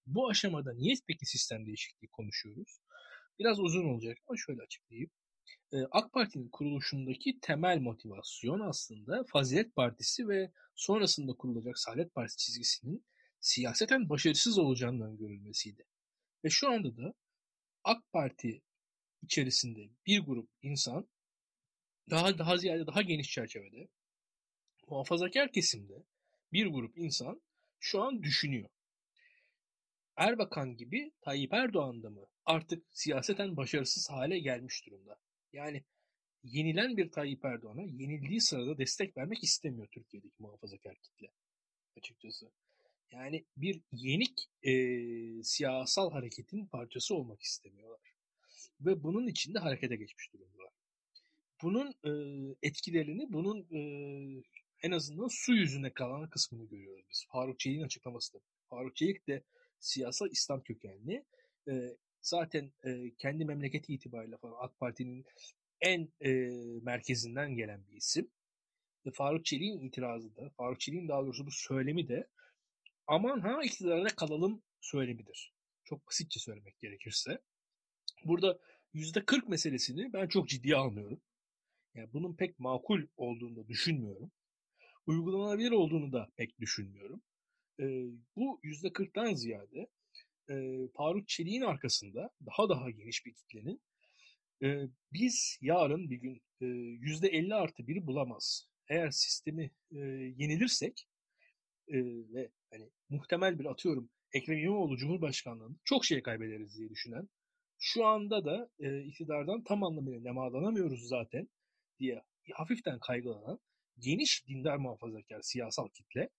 Bu 0.06 0.30
aşamada 0.30 0.74
niye 0.74 0.96
peki 1.08 1.26
sistem 1.26 1.66
değişikliği 1.66 2.08
konuşuyoruz? 2.08 2.80
Biraz 3.40 3.60
uzun 3.60 3.86
olacak 3.86 4.18
ama 4.28 4.38
şöyle 4.38 4.62
açıklayayım. 4.62 5.10
AK 5.92 6.14
Parti'nin 6.14 6.50
kuruluşundaki 6.50 7.40
temel 7.40 7.80
motivasyon 7.80 8.60
aslında 8.60 9.24
Fazilet 9.28 9.76
Partisi 9.76 10.28
ve 10.28 10.52
sonrasında 10.76 11.34
kurulacak 11.34 11.80
Saadet 11.80 12.16
Partisi 12.16 12.38
çizgisinin 12.38 13.06
siyaseten 13.40 14.10
başarısız 14.10 14.58
olacağının 14.58 15.02
öngörülmesiydi. 15.02 15.86
Ve 16.44 16.50
şu 16.50 16.72
anda 16.72 16.98
da 16.98 17.14
AK 17.84 18.12
Parti 18.12 18.62
içerisinde 19.22 19.90
bir 20.06 20.20
grup 20.20 20.50
insan 20.62 21.08
daha 22.10 22.38
daha 22.38 22.58
ziyade 22.58 22.88
daha 22.88 23.02
geniş 23.02 23.32
çerçevede 23.32 23.88
muhafazakar 24.88 25.52
kesimde 25.52 26.04
bir 26.54 26.68
grup 26.68 26.98
insan 26.98 27.42
şu 27.80 28.02
an 28.02 28.24
düşünüyor. 28.24 28.70
Erbakan 30.16 30.78
gibi 30.78 31.12
Tayyip 31.22 31.54
Erdoğan 31.54 32.04
da 32.04 32.10
mı 32.10 32.26
artık 32.46 32.84
siyaseten 32.92 33.58
başarısız 33.58 34.10
hale 34.10 34.40
gelmiş 34.40 34.86
durumda? 34.86 35.18
Yani 35.54 35.84
yenilen 36.44 36.98
bir 36.98 37.12
Tayyip 37.12 37.46
Erdoğan'a 37.46 37.82
yenildiği 37.82 38.42
sırada 38.42 38.78
destek 38.78 39.18
vermek 39.18 39.44
istemiyor 39.44 39.88
Türkiye'deki 39.92 40.36
muhafazakar 40.40 40.96
kitle 40.96 41.28
açıkçası. 41.98 42.52
Yani 43.12 43.46
bir 43.58 43.82
yenik 43.92 44.50
e, 44.64 44.74
siyasal 45.44 46.12
hareketin 46.12 46.66
parçası 46.66 47.16
olmak 47.16 47.42
istemiyorlar. 47.42 48.00
Ve 48.82 49.04
bunun 49.04 49.28
içinde 49.28 49.60
harekete 49.60 49.96
geçmiş 49.96 50.34
durumdalar. 50.34 50.74
Bunun 51.62 51.94
e, 52.04 52.12
etkilerini, 52.64 53.34
bunun 53.34 53.68
e, 53.72 53.80
en 54.82 54.92
azından 54.92 55.28
su 55.28 55.54
yüzüne 55.54 55.94
kalan 55.94 56.30
kısmını 56.30 56.66
görüyoruz 56.66 57.06
biz. 57.12 57.26
Faruk 57.32 57.60
Çelik'in 57.60 57.84
açıklaması 57.84 58.34
da. 58.34 58.40
Faruk 58.70 58.96
Çelik 58.96 59.28
de 59.28 59.44
siyasal 59.80 60.30
İslam 60.32 60.64
kökenli. 60.64 61.26
E, 61.68 61.98
zaten 62.24 62.72
e, 62.84 63.16
kendi 63.18 63.46
memleketi 63.46 63.94
itibariyle 63.94 64.38
falan 64.38 64.56
AK 64.60 64.80
Parti'nin 64.80 65.26
en 65.82 66.10
e, 66.22 66.32
merkezinden 66.82 67.56
gelen 67.56 67.88
bir 67.88 67.96
isim. 67.96 68.32
Ve 69.06 69.12
Faruk 69.12 69.46
Çelik'in 69.46 69.82
itirazı 69.82 70.36
da, 70.36 70.50
Faruk 70.50 70.80
Çelik'in 70.80 71.08
daha 71.08 71.22
doğrusu 71.22 71.46
bu 71.46 71.52
söylemi 71.52 72.08
de 72.08 72.28
aman 73.08 73.40
ha 73.40 73.64
iktidarda 73.64 74.08
kalalım 74.08 74.62
söylemidir. 74.82 75.54
Çok 75.84 76.08
basitçe 76.08 76.40
söylemek 76.40 76.80
gerekirse. 76.80 77.42
Burada 78.26 78.60
%40 78.94 79.50
meselesini 79.50 80.14
ben 80.14 80.28
çok 80.28 80.50
ciddiye 80.50 80.76
almıyorum. 80.76 81.22
Yani 81.96 82.14
bunun 82.14 82.36
pek 82.36 82.60
makul 82.60 83.02
olduğunu 83.18 83.56
da 83.56 83.68
düşünmüyorum. 83.68 84.32
Uygulanabilir 85.06 85.72
olduğunu 85.72 86.12
da 86.12 86.30
pek 86.36 86.60
düşünmüyorum. 86.60 87.22
E, 87.80 87.86
bu 88.36 88.60
%40'tan 88.64 89.36
ziyade 89.36 89.88
e, 90.50 90.88
Faruk 90.98 91.28
Çelik'in 91.28 91.62
arkasında 91.62 92.30
daha 92.46 92.70
daha 92.70 92.90
geniş 92.90 93.26
bir 93.26 93.34
kitlenin 93.34 93.82
e, 94.64 94.88
biz 95.14 95.58
yarın 95.62 96.10
bir 96.10 96.18
gün 96.18 96.42
e, 96.62 96.66
%50 96.66 97.56
artı 97.56 97.88
biri 97.88 98.08
bulamaz. 98.08 98.68
Eğer 98.90 99.12
sistemi 99.12 99.72
e, 99.92 100.00
yenilirsek 100.38 101.08
e, 101.88 101.98
ve 102.06 102.52
hani 102.72 102.90
muhtemel 103.10 103.60
bir 103.60 103.66
atıyorum 103.66 104.10
Ekrem 104.34 104.58
İmamoğlu 104.58 104.98
Cumhurbaşkanlığında 104.98 105.78
çok 105.84 106.06
şey 106.06 106.22
kaybederiz 106.22 106.78
diye 106.78 106.90
düşünen 106.90 107.30
şu 107.80 108.06
anda 108.06 108.46
da 108.46 108.70
e, 108.80 109.02
iktidardan 109.04 109.64
tam 109.64 109.84
anlamıyla 109.84 110.20
nemalanamıyoruz 110.22 111.08
zaten 111.08 111.50
diye 112.00 112.24
hafiften 112.54 113.00
kaygılanan 113.00 113.60
geniş 114.00 114.48
dindar 114.48 114.78
muhafazakar 114.78 115.42
siyasal 115.42 115.90
kitle 115.90 116.30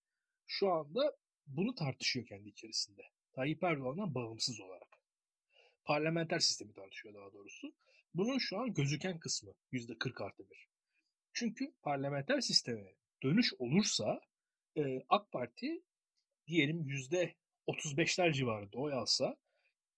şu 0.47 0.71
anda 0.71 1.17
bunu 1.47 1.75
tartışıyor 1.75 2.25
kendi 2.25 2.49
içerisinde. 2.49 3.01
Tayyip 3.35 3.63
Erdoğan'dan 3.63 4.15
bağımsız 4.15 4.59
olarak. 4.59 4.99
Parlamenter 5.83 6.39
sistemi 6.39 6.73
tartışıyor 6.73 7.13
daha 7.13 7.33
doğrusu. 7.33 7.73
Bunun 8.13 8.37
şu 8.37 8.57
an 8.57 8.73
gözüken 8.73 9.19
kısmı 9.19 9.53
%40 9.71 10.23
artı 10.23 10.49
bir. 10.49 10.67
Çünkü 11.33 11.73
parlamenter 11.81 12.41
sisteme 12.41 12.95
dönüş 13.23 13.53
olursa 13.59 14.21
e, 14.77 15.01
AK 15.09 15.31
Parti 15.31 15.83
diyelim 16.47 16.87
%35'ler 17.67 18.33
civarında 18.33 18.77
oy 18.77 18.93
alsa 18.93 19.37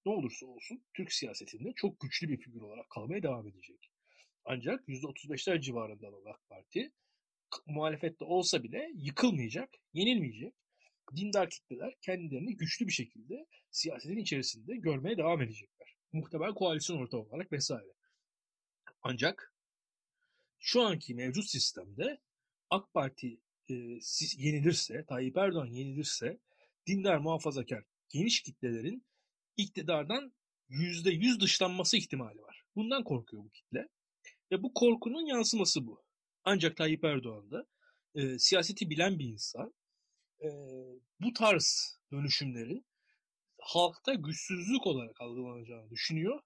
ne 0.06 0.12
olursa 0.12 0.46
olsun 0.46 0.84
Türk 0.94 1.14
siyasetinde 1.14 1.74
çok 1.76 2.00
güçlü 2.00 2.30
bir 2.30 2.38
figür 2.38 2.62
olarak 2.62 2.90
kalmaya 2.90 3.24
devam 3.24 3.48
edecek. 3.48 3.92
Ancak 4.46 4.88
%35'ler 4.88 5.62
civarında 5.62 6.08
olan 6.08 6.32
AK 6.32 6.50
Parti 6.50 6.92
muhalefette 7.66 8.26
olsa 8.26 8.64
bile 8.64 8.92
yıkılmayacak, 8.96 9.70
yenilmeyecek 9.94 10.54
dindar 11.16 11.50
kitleler 11.50 11.94
kendilerini 12.02 12.58
güçlü 12.58 12.88
bir 12.88 12.92
şekilde 12.92 13.46
siyasetin 13.72 14.18
içerisinde 14.18 14.76
görmeye 14.76 15.18
devam 15.18 15.42
edecekler. 15.42 15.96
Muhtemel 16.12 16.54
koalisyon 16.54 16.98
ortağı 16.98 17.20
olarak 17.20 17.52
vesaire. 17.52 17.94
Ancak 19.02 19.54
şu 20.60 20.82
anki 20.82 21.16
mevcut 21.16 21.50
sistemde 21.50 22.20
AK 22.70 22.94
Parti 22.94 23.40
e, 23.70 23.74
yenilirse, 24.38 25.06
Tayyip 25.06 25.38
Erdoğan 25.38 25.68
yenilirse 25.68 26.40
dindar 26.88 27.18
muhafazakar 27.18 27.84
geniş 28.10 28.42
kitlelerin 28.42 29.06
iktidardan 29.58 30.34
yüzde 30.70 31.10
yüz 31.12 31.40
dışlanması 31.40 31.98
ihtimali 31.98 32.42
var. 32.42 32.64
Bundan 32.76 33.04
korkuyor 33.04 33.44
bu 33.44 33.50
kitle. 33.50 33.90
Ve 34.52 34.64
bu 34.64 34.74
korkunun 34.74 35.26
yansıması 35.26 35.88
bu. 35.88 36.04
Ancak 36.44 36.78
Tayyip 36.78 37.04
Erdoğan 37.04 37.52
da 37.52 37.66
e, 38.16 38.40
siyaseti 38.40 38.90
bilen 38.90 39.20
bir 39.20 39.26
insan 39.26 39.74
e, 40.44 40.50
bu 41.20 41.34
tarz 41.34 41.98
dönüşümlerin 42.12 42.86
halkta 43.60 44.14
güçsüzlük 44.14 44.88
olarak 44.88 45.22
algılanacağını 45.22 45.90
düşünüyor 45.90 46.40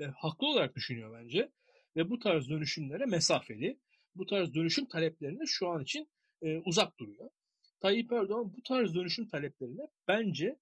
ve 0.00 0.06
haklı 0.06 0.46
olarak 0.46 0.76
düşünüyor 0.76 1.20
bence 1.20 1.52
ve 1.96 2.10
bu 2.10 2.18
tarz 2.18 2.48
dönüşümlere 2.48 3.06
mesafeli, 3.06 3.78
bu 4.14 4.26
tarz 4.26 4.54
dönüşüm 4.54 4.86
taleplerine 4.86 5.46
şu 5.46 5.68
an 5.68 5.82
için 5.82 6.08
e, 6.42 6.58
uzak 6.58 6.98
duruyor. 6.98 7.30
Tayyip 7.80 8.12
Erdoğan 8.12 8.52
bu 8.56 8.62
tarz 8.62 8.94
dönüşüm 8.94 9.28
taleplerine 9.28 9.88
bence 10.08 10.58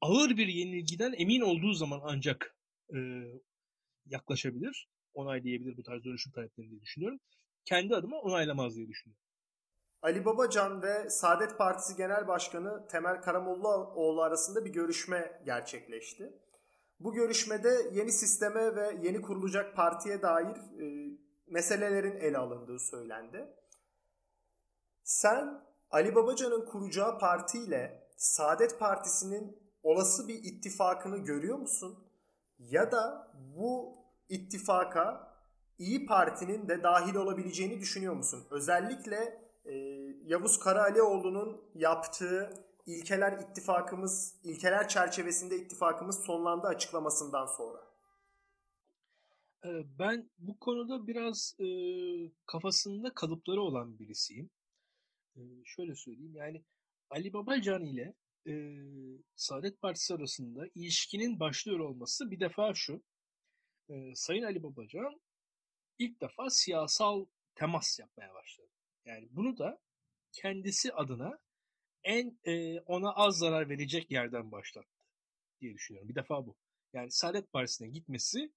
ağır 0.00 0.36
bir 0.36 0.46
yenilgiden 0.46 1.14
emin 1.16 1.40
olduğu 1.40 1.72
zaman 1.72 2.00
ancak 2.04 2.56
e, 2.94 2.98
yaklaşabilir, 4.06 4.88
onaylayabilir 5.14 5.76
bu 5.76 5.82
tarz 5.82 6.04
dönüşüm 6.04 6.32
taleplerini 6.32 6.70
diye 6.70 6.80
düşünüyorum. 6.80 7.20
Kendi 7.64 7.96
adıma 7.96 8.18
onaylamaz 8.18 8.76
diye 8.76 8.88
düşünüyorum. 8.88 9.22
Ali 10.02 10.24
Babacan 10.24 10.82
ve 10.82 11.10
Saadet 11.10 11.58
Partisi 11.58 11.96
Genel 11.96 12.28
Başkanı 12.28 12.88
Temel 12.88 13.22
Karamollaoğlu 13.22 14.22
arasında 14.22 14.64
bir 14.64 14.72
görüşme 14.72 15.42
gerçekleşti. 15.44 16.32
Bu 17.00 17.12
görüşmede 17.12 17.88
yeni 17.92 18.12
sisteme 18.12 18.76
ve 18.76 18.98
yeni 19.02 19.22
kurulacak 19.22 19.76
partiye 19.76 20.22
dair 20.22 20.56
e, 20.56 21.16
meselelerin 21.46 22.16
ele 22.16 22.38
alındığı 22.38 22.78
söylendi. 22.78 23.56
Sen 25.04 25.64
Ali 25.90 26.14
Babacan'ın 26.14 26.66
kuracağı 26.66 27.18
partiyle 27.18 28.08
Saadet 28.16 28.78
Partisi'nin 28.78 29.58
olası 29.82 30.28
bir 30.28 30.34
ittifakını 30.34 31.18
görüyor 31.18 31.58
musun? 31.58 32.08
Ya 32.58 32.92
da 32.92 33.32
bu 33.56 33.98
ittifaka 34.28 35.32
İyi 35.78 36.06
Parti'nin 36.06 36.68
de 36.68 36.82
dahil 36.82 37.14
olabileceğini 37.14 37.80
düşünüyor 37.80 38.14
musun? 38.14 38.46
Özellikle 38.50 39.41
e, 39.64 39.72
Yavuz 40.24 40.58
Karaalioğlu'nun 40.58 41.60
yaptığı 41.74 42.50
ilkeler 42.86 43.32
ittifakımız, 43.32 44.34
ilkeler 44.44 44.88
çerçevesinde 44.88 45.56
ittifakımız 45.56 46.24
sonlandı 46.24 46.66
açıklamasından 46.66 47.46
sonra. 47.46 47.92
Ben 49.98 50.30
bu 50.38 50.58
konuda 50.58 51.06
biraz 51.06 51.54
e, 51.60 51.66
kafasında 52.46 53.14
kalıpları 53.14 53.62
olan 53.62 53.98
birisiyim. 53.98 54.50
E, 55.36 55.40
şöyle 55.64 55.94
söyleyeyim 55.94 56.36
yani 56.36 56.64
Ali 57.10 57.32
Babacan 57.32 57.84
ile 57.84 58.14
e, 58.46 58.52
Saadet 59.36 59.80
Partisi 59.80 60.14
arasında 60.14 60.66
ilişkinin 60.74 61.40
başlıyor 61.40 61.78
olması 61.78 62.30
bir 62.30 62.40
defa 62.40 62.74
şu. 62.74 63.02
E, 63.88 64.14
Sayın 64.14 64.42
Ali 64.42 64.62
Babacan 64.62 65.20
ilk 65.98 66.20
defa 66.20 66.50
siyasal 66.50 67.26
temas 67.54 67.98
yapmaya 67.98 68.34
başladı. 68.34 68.68
Yani 69.04 69.28
bunu 69.30 69.58
da 69.58 69.80
kendisi 70.32 70.92
adına 70.92 71.38
en 72.04 72.38
e, 72.44 72.80
ona 72.80 73.12
az 73.12 73.38
zarar 73.38 73.68
verecek 73.68 74.10
yerden 74.10 74.52
başlattı 74.52 75.02
diye 75.60 75.74
düşünüyorum. 75.74 76.08
Bir 76.08 76.14
defa 76.14 76.46
bu. 76.46 76.56
Yani 76.92 77.10
Saadet 77.10 77.52
Partisi'ne 77.52 77.88
gitmesi 77.88 78.52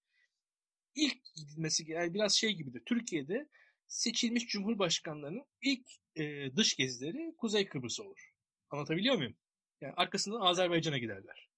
ilk 0.95 1.17
gidilmesi 1.35 1.91
yani 1.91 2.13
biraz 2.13 2.33
şey 2.33 2.53
gibidir. 2.53 2.81
Türkiye'de 2.85 3.49
seçilmiş 3.87 4.47
cumhurbaşkanlarının 4.47 5.45
ilk 5.61 5.87
e, 6.15 6.55
dış 6.55 6.75
gezileri 6.75 7.35
Kuzey 7.37 7.67
Kıbrıs 7.67 7.99
olur. 7.99 8.31
Anlatabiliyor 8.69 9.15
muyum? 9.15 9.35
Yani 9.81 9.93
arkasından 9.97 10.41
Azerbaycan'a 10.41 10.97
giderler. 10.97 11.49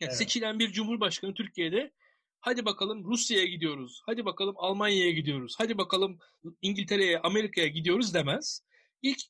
Yani 0.00 0.08
evet. 0.10 0.16
Seçilen 0.16 0.58
bir 0.58 0.72
cumhurbaşkanı 0.72 1.34
Türkiye'de 1.34 1.92
hadi 2.40 2.64
bakalım 2.64 3.04
Rusya'ya 3.04 3.44
gidiyoruz, 3.44 4.02
hadi 4.06 4.24
bakalım 4.24 4.54
Almanya'ya 4.58 5.10
gidiyoruz, 5.12 5.54
hadi 5.58 5.78
bakalım 5.78 6.18
İngiltere'ye, 6.62 7.18
Amerika'ya 7.18 7.66
gidiyoruz 7.66 8.14
demez. 8.14 8.64
İlk 9.02 9.20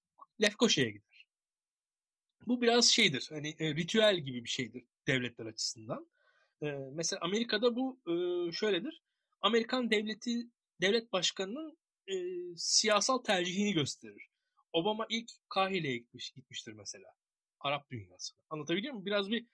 Lefkoşa'ya 0.42 0.90
gider. 0.90 1.27
Bu 2.47 2.62
biraz 2.62 2.87
şeydir, 2.87 3.29
hani 3.33 3.55
e, 3.59 3.75
ritüel 3.75 4.18
gibi 4.21 4.44
bir 4.44 4.49
şeydir 4.49 4.85
devletler 5.07 5.47
açısından. 5.47 6.11
E, 6.62 6.66
mesela 6.92 7.21
Amerika'da 7.23 7.77
bu 7.77 8.01
e, 8.07 8.12
şöyledir. 8.53 9.03
Amerikan 9.40 9.90
devleti 9.90 10.47
devlet 10.81 11.12
başkanının 11.12 11.79
e, 12.07 12.14
siyasal 12.57 13.18
tercihini 13.18 13.73
gösterir. 13.73 14.29
Obama 14.73 15.07
ilk 15.09 15.31
Kahire'ye 15.49 15.99
gitmiş, 15.99 16.31
gitmiştir 16.31 16.73
mesela. 16.73 17.07
Arap 17.61 17.90
dünyasına. 17.90 18.38
Anlatabiliyor 18.51 18.92
muyum? 18.94 19.07
Biraz 19.07 19.31
bir 19.31 19.47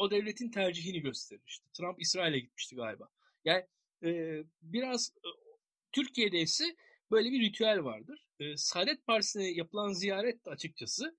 o 0.00 0.10
devletin 0.10 0.50
tercihini 0.50 1.00
gösterir. 1.00 1.60
Trump 1.72 2.00
İsrail'e 2.00 2.38
gitmişti 2.38 2.76
galiba. 2.76 3.08
Yani 3.44 3.66
e, 4.04 4.42
biraz 4.62 5.12
e, 5.16 5.28
Türkiye'de 5.92 6.40
ise 6.40 6.76
böyle 7.10 7.32
bir 7.32 7.40
ritüel 7.40 7.84
vardır. 7.84 8.26
E, 8.40 8.56
Saadet 8.56 9.06
Partisi'ne 9.06 9.50
yapılan 9.50 9.92
ziyaret 9.92 10.48
açıkçası 10.48 11.16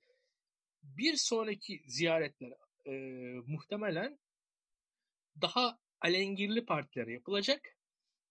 bir 0.84 1.16
sonraki 1.16 1.84
ziyaretler 1.86 2.52
e, 2.86 2.92
muhtemelen 3.48 4.20
daha 5.42 5.80
alengirli 6.02 6.66
partilere 6.66 7.14
yapılacak. 7.14 7.78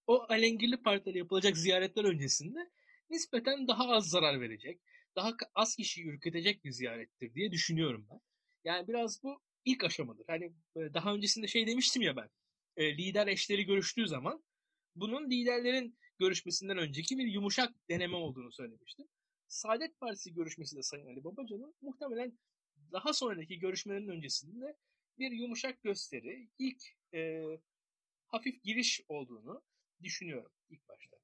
O 0.07 0.27
alengirli 0.29 0.83
partilere 0.83 1.19
yapılacak 1.19 1.57
ziyaretler 1.57 2.05
öncesinde 2.05 2.71
nispeten 3.11 3.69
daha 3.69 3.89
az 3.89 4.09
zarar 4.09 4.41
verecek, 4.41 4.81
daha 5.17 5.33
az 5.55 5.77
kişiyi 5.77 6.07
ürkütecek 6.07 6.65
bir 6.65 6.71
ziyarettir 6.71 7.35
diye 7.35 7.53
düşünüyorum 7.53 8.07
ben. 8.11 8.21
Yani 8.65 8.89
biraz 8.89 9.23
bu 9.23 9.43
ilk 9.65 9.85
aşamadır. 9.85 10.25
Hani 10.27 10.53
daha 10.77 11.15
öncesinde 11.15 11.47
şey 11.47 11.67
demiştim 11.67 12.03
ya 12.03 12.17
ben. 12.17 12.29
E, 12.77 12.97
lider 12.97 13.27
eşleri 13.27 13.65
görüştüğü 13.65 14.07
zaman 14.07 14.45
bunun 14.97 15.31
liderlerin 15.31 15.99
görüşmesinden 16.19 16.79
önceki 16.79 17.19
bir 17.19 17.27
yumuşak 17.27 17.75
deneme 17.91 18.17
olduğunu 18.17 18.53
söylemiştim. 18.53 19.07
Saadet 19.49 20.01
Partisi 20.01 20.35
görüşmesi 20.35 20.77
de 20.77 20.83
Sayın 20.83 21.07
Ali 21.07 21.25
Babacan'ın 21.25 21.75
muhtemelen 21.81 22.39
daha 22.93 23.13
sonraki 23.13 23.59
görüşmelerin 23.59 24.09
öncesinde 24.09 24.77
bir 25.19 25.31
yumuşak 25.31 25.83
gösteri, 25.83 26.49
ilk 26.59 26.83
e, 27.15 27.43
hafif 28.27 28.63
giriş 28.63 29.01
olduğunu 29.09 29.63
düşünüyorum 30.03 30.53
ilk 30.71 30.89
başta. 30.89 31.17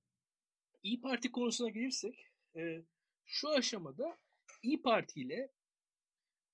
İyi 0.82 1.00
Parti 1.00 1.32
konusuna 1.32 1.68
gelirsek, 1.68 2.26
e, 2.56 2.82
şu 3.24 3.48
aşamada 3.48 4.18
İyi 4.62 4.82
Parti 4.82 5.20
ile 5.20 5.50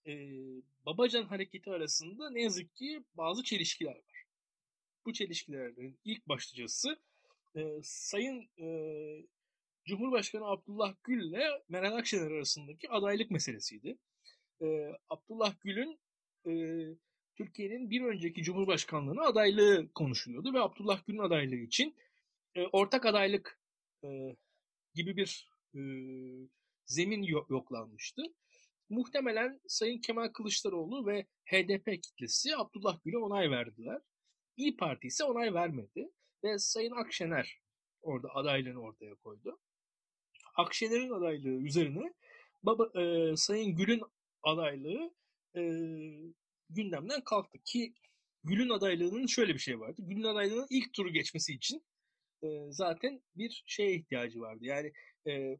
e, 0.07 0.13
Babacan 0.87 1.25
hareketi 1.25 1.71
arasında 1.71 2.31
ne 2.31 2.43
yazık 2.43 2.77
ki 2.77 3.05
bazı 3.15 3.43
çelişkiler 3.43 3.95
var. 3.95 4.25
Bu 5.07 5.13
çelişkilerin 5.13 5.99
ilk 6.05 6.29
başlıcası 6.29 6.99
e, 7.57 7.61
Sayın 7.83 8.49
e, 8.59 8.67
Cumhurbaşkanı 9.85 10.45
Abdullah 10.45 10.95
Gül 11.05 11.29
ile 11.29 11.63
Meral 11.69 11.97
Akşener 11.97 12.31
arasındaki 12.31 12.91
adaylık 12.91 13.31
meselesiydi. 13.31 13.99
E, 14.63 14.93
Abdullah 15.09 15.61
Gül'ün 15.61 15.99
e, 16.47 16.53
Türkiye'nin 17.37 17.91
bir 17.91 18.03
önceki 18.03 18.43
Cumhurbaşkanlığına 18.43 19.23
adaylığı 19.23 19.93
konuşuluyordu 19.95 20.55
ve 20.55 20.61
Abdullah 20.61 21.07
Gül'ün 21.07 21.19
adaylığı 21.19 21.57
için 21.57 21.97
e, 22.55 22.67
ortak 22.67 23.07
adaylık 23.07 23.61
e, 24.05 24.37
gibi 24.95 25.17
bir 25.17 25.51
e, 25.75 25.81
zemin 26.87 27.23
yoklanmıştı. 27.49 28.23
Muhtemelen 28.93 29.61
Sayın 29.69 30.01
Kemal 30.01 30.29
Kılıçdaroğlu 30.29 31.07
ve 31.07 31.27
HDP 31.45 32.03
kitlesi 32.03 32.57
Abdullah 32.57 32.99
Gül'e 33.05 33.19
onay 33.19 33.51
verdiler. 33.51 34.01
İyi 34.57 34.77
Parti 34.77 35.07
ise 35.07 35.25
onay 35.25 35.55
vermedi 35.55 36.09
ve 36.45 36.59
Sayın 36.59 36.93
Akşener 36.93 37.61
orada 38.03 38.29
adaylığını 38.35 38.81
ortaya 38.81 39.15
koydu. 39.15 39.59
Akşener'in 40.57 41.11
adaylığı 41.11 41.63
üzerine 41.67 42.15
baba, 42.63 43.01
e, 43.01 43.37
Sayın 43.37 43.77
Gül'ün 43.77 44.03
adaylığı 44.43 45.15
e, 45.57 45.63
gündemden 46.71 47.25
kalktı 47.25 47.59
ki 47.65 47.95
Gül'ün 48.45 48.71
adaylığının 48.71 49.27
şöyle 49.27 49.55
bir 49.55 49.59
şey 49.59 49.81
vardı. 49.81 50.03
Gül'ün 50.05 50.23
adaylığının 50.23 50.67
ilk 50.71 50.93
turu 50.93 51.13
geçmesi 51.13 51.53
için 51.55 51.85
e, 52.43 52.49
zaten 52.71 53.23
bir 53.35 53.63
şeye 53.67 53.95
ihtiyacı 53.95 54.41
vardı. 54.41 54.65
Yani 54.65 54.93
e, 55.27 55.59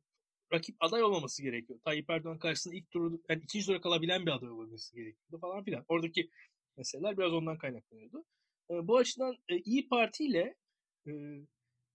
rakip 0.53 0.77
aday 0.81 1.03
olmaması 1.03 1.43
gerekiyor. 1.43 1.81
Tayyip 1.85 2.11
Erdoğan 2.11 2.39
karşısında 2.39 2.75
ilk 2.75 2.91
turu, 2.91 3.23
yani 3.29 3.43
ikinci 3.45 3.67
tura 3.67 3.81
kalabilen 3.81 4.27
bir 4.27 4.31
aday 4.31 4.51
olması 4.51 4.97
gerekiyordu 4.97 5.39
falan 5.41 5.65
filan. 5.65 5.85
Oradaki 5.89 6.31
meseleler 6.77 7.19
biraz 7.19 7.33
ondan 7.33 7.59
kaynaklanıyordu. 7.59 8.25
E, 8.71 8.87
bu 8.89 8.97
açıdan 8.97 9.37
e, 9.49 9.59
İyi 9.59 9.89
Parti 9.89 10.25
ile 10.25 10.57
e, 11.07 11.13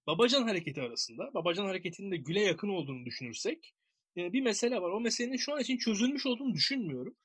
Babacan 0.07 0.43
hareketi 0.43 0.81
arasında, 0.81 1.33
Babacan 1.33 1.65
hareketinin 1.65 2.11
de 2.11 2.17
Gül'e 2.17 2.41
yakın 2.41 2.69
olduğunu 2.69 3.05
düşünürsek, 3.05 3.73
e, 4.17 4.33
bir 4.33 4.41
mesele 4.41 4.81
var. 4.81 4.89
O 4.89 4.99
meselenin 4.99 5.37
şu 5.37 5.53
an 5.53 5.59
için 5.59 5.77
çözülmüş 5.77 6.25
olduğunu 6.25 6.53
düşünmüyorum. 6.53 7.15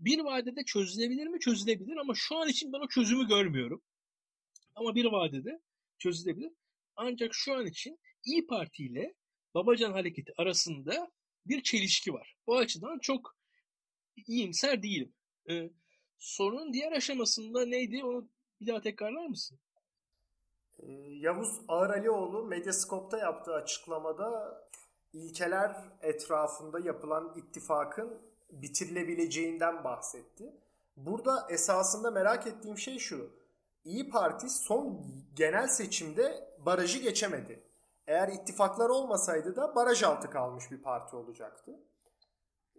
Bir 0.00 0.18
vadede 0.18 0.64
çözülebilir 0.64 1.26
mi? 1.26 1.40
Çözülebilir 1.40 1.96
ama 1.96 2.12
şu 2.16 2.36
an 2.36 2.48
için 2.48 2.72
ben 2.72 2.78
o 2.78 2.88
çözümü 2.88 3.28
görmüyorum. 3.28 3.82
Ama 4.74 4.94
bir 4.94 5.04
vadede 5.04 5.60
çözülebilir. 5.98 6.52
Ancak 6.96 7.34
şu 7.34 7.54
an 7.54 7.66
için 7.66 7.98
İyi 8.24 8.46
Parti 8.46 8.84
ile 8.84 9.14
Babacan 9.56 9.92
Hareketi 9.92 10.32
arasında 10.38 11.10
bir 11.46 11.62
çelişki 11.62 12.12
var. 12.12 12.36
Bu 12.46 12.56
açıdan 12.56 12.98
çok 12.98 13.36
iyimser 14.26 14.82
değilim. 14.82 15.14
Ee, 15.50 15.70
sorunun 16.18 16.72
diğer 16.72 16.92
aşamasında 16.92 17.66
neydi? 17.66 18.04
Onu 18.04 18.28
bir 18.60 18.66
daha 18.66 18.80
tekrarlar 18.80 19.26
mısın? 19.26 19.58
Ee, 20.78 20.92
Yavuz 21.08 21.60
Ağıralioğlu 21.68 22.44
Medyascope'da 22.44 23.18
yaptığı 23.18 23.54
açıklamada 23.54 24.62
ilkeler 25.12 25.76
etrafında 26.02 26.78
yapılan 26.78 27.34
ittifakın 27.36 28.22
bitirilebileceğinden 28.50 29.84
bahsetti. 29.84 30.52
Burada 30.96 31.46
esasında 31.50 32.10
merak 32.10 32.46
ettiğim 32.46 32.78
şey 32.78 32.98
şu. 32.98 33.30
İyi 33.84 34.08
Parti 34.08 34.50
son 34.50 35.06
genel 35.34 35.68
seçimde 35.68 36.54
barajı 36.58 36.98
geçemedi. 36.98 37.65
Eğer 38.06 38.28
ittifaklar 38.28 38.88
olmasaydı 38.88 39.56
da 39.56 39.74
baraj 39.74 40.02
altı 40.02 40.30
kalmış 40.30 40.70
bir 40.70 40.82
parti 40.82 41.16
olacaktı. 41.16 41.80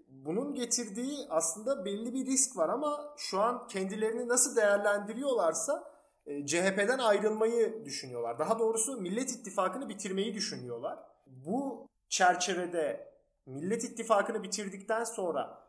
Bunun 0.07 0.55
getirdiği 0.55 1.27
aslında 1.29 1.85
belli 1.85 2.13
bir 2.13 2.25
risk 2.25 2.57
var 2.57 2.69
ama 2.69 3.13
şu 3.17 3.39
an 3.41 3.67
kendilerini 3.67 4.27
nasıl 4.27 4.55
değerlendiriyorlarsa 4.55 5.93
e, 6.25 6.45
CHP'den 6.45 6.99
ayrılmayı 6.99 7.85
düşünüyorlar. 7.85 8.39
Daha 8.39 8.59
doğrusu 8.59 9.01
Millet 9.01 9.31
İttifakı'nı 9.31 9.89
bitirmeyi 9.89 10.33
düşünüyorlar. 10.33 10.99
Bu 11.27 11.87
çerçevede 12.09 13.13
Millet 13.45 13.83
İttifakı'nı 13.83 14.43
bitirdikten 14.43 15.03
sonra 15.03 15.67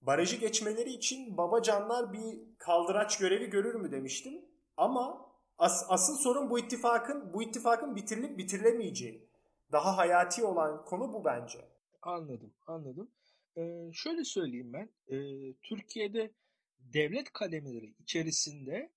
barajı 0.00 0.36
geçmeleri 0.36 0.90
için 0.90 1.36
babacanlar 1.36 2.12
bir 2.12 2.38
kaldıraç 2.58 3.18
görevi 3.18 3.50
görür 3.50 3.74
mü 3.74 3.92
demiştim. 3.92 4.44
Ama 4.76 5.25
as, 5.58 5.86
asıl 5.88 6.16
sorun 6.16 6.50
bu 6.50 6.58
ittifakın 6.58 7.32
bu 7.32 7.42
ittifakın 7.42 7.96
bitirilip 7.96 8.38
bitirilemeyeceği. 8.38 9.28
Daha 9.72 9.96
hayati 9.96 10.44
olan 10.44 10.84
konu 10.84 11.12
bu 11.12 11.24
bence. 11.24 11.68
Anladım, 12.02 12.54
anladım. 12.66 13.10
Ee, 13.56 13.90
şöyle 13.92 14.24
söyleyeyim 14.24 14.72
ben. 14.72 14.90
Ee, 15.08 15.54
Türkiye'de 15.62 16.30
devlet 16.78 17.32
kademeleri 17.32 17.94
içerisinde 17.98 18.90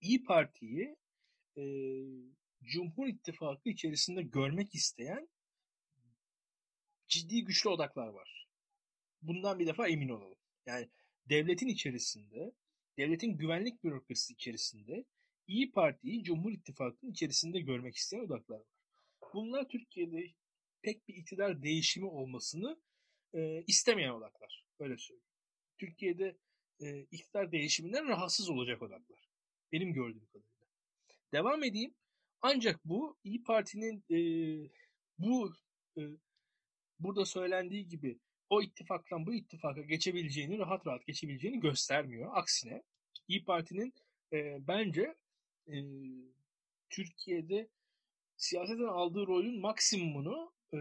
İyi 0.00 0.24
Parti'yi 0.24 0.96
e, 1.56 1.62
Cumhur 2.62 3.06
İttifakı 3.06 3.68
içerisinde 3.68 4.22
görmek 4.22 4.74
isteyen 4.74 5.28
ciddi 7.06 7.44
güçlü 7.44 7.70
odaklar 7.70 8.08
var. 8.08 8.48
Bundan 9.22 9.58
bir 9.58 9.66
defa 9.66 9.88
emin 9.88 10.08
olalım. 10.08 10.38
Yani 10.66 10.88
devletin 11.28 11.68
içerisinde, 11.68 12.52
devletin 12.98 13.36
güvenlik 13.36 13.84
bürokrasisi 13.84 14.32
içerisinde 14.32 15.04
İyi 15.46 15.70
Parti'yi 15.70 16.24
Cumhur 16.24 16.52
İttifakı'nın 16.52 17.10
içerisinde 17.10 17.60
görmek 17.60 17.96
isteyen 17.96 18.20
odaklar 18.20 18.56
var. 18.56 18.66
Bunlar 19.34 19.68
Türkiye'de 19.68 20.34
pek 20.82 21.08
bir 21.08 21.14
iktidar 21.14 21.62
değişimi 21.62 22.06
olmasını 22.06 22.80
e, 23.34 23.62
istemeyen 23.66 24.10
odaklar. 24.10 24.64
Öyle 24.78 24.96
söyleyeyim. 24.96 25.26
Türkiye'de 25.78 26.36
e, 26.80 27.00
iktidar 27.00 27.52
değişiminden 27.52 28.08
rahatsız 28.08 28.50
olacak 28.50 28.82
odaklar. 28.82 29.28
Benim 29.72 29.92
gördüğüm 29.92 30.26
kadarıyla. 30.26 30.66
Devam 31.32 31.64
edeyim. 31.64 31.94
Ancak 32.42 32.84
bu 32.84 33.16
İyi 33.24 33.42
Parti'nin 33.42 34.04
e, 34.10 34.18
bu 35.18 35.52
e, 35.98 36.02
burada 36.98 37.24
söylendiği 37.24 37.88
gibi 37.88 38.18
o 38.50 38.62
ittifaktan 38.62 39.26
bu 39.26 39.34
ittifaka 39.34 39.80
geçebileceğini, 39.80 40.58
rahat 40.58 40.86
rahat 40.86 41.06
geçebileceğini 41.06 41.60
göstermiyor. 41.60 42.30
Aksine 42.34 42.82
İyi 43.28 43.44
Parti'nin 43.44 43.94
e, 44.32 44.66
bence 44.68 45.14
e, 45.68 45.76
Türkiye'de 46.90 47.68
siyaseten 48.36 48.84
aldığı 48.84 49.26
rolün 49.26 49.60
maksimumunu 49.60 50.52
e, 50.74 50.78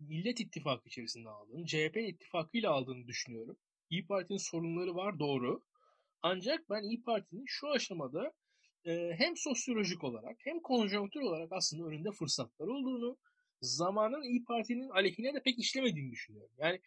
Millet 0.00 0.40
İttifakı 0.40 0.88
içerisinde 0.88 1.28
aldığını, 1.28 1.66
CHP 1.66 1.96
ittifakıyla 1.96 2.70
aldığını 2.70 3.06
düşünüyorum. 3.06 3.56
İyi 3.90 4.06
Parti'nin 4.06 4.38
sorunları 4.38 4.94
var 4.94 5.18
doğru. 5.18 5.62
Ancak 6.22 6.70
ben 6.70 6.82
İyi 6.82 7.02
Parti'nin 7.02 7.44
şu 7.46 7.68
aşamada 7.70 8.32
e, 8.86 9.14
hem 9.18 9.36
sosyolojik 9.36 10.04
olarak 10.04 10.36
hem 10.38 10.60
konjonktür 10.60 11.20
olarak 11.20 11.52
aslında 11.52 11.86
önünde 11.86 12.10
fırsatlar 12.12 12.66
olduğunu, 12.66 13.16
zamanın 13.60 14.22
İyi 14.22 14.44
Parti'nin 14.44 14.88
aleyhine 14.88 15.34
de 15.34 15.42
pek 15.42 15.58
işlemediğini 15.58 16.12
düşünüyorum. 16.12 16.52
Yani 16.58 16.80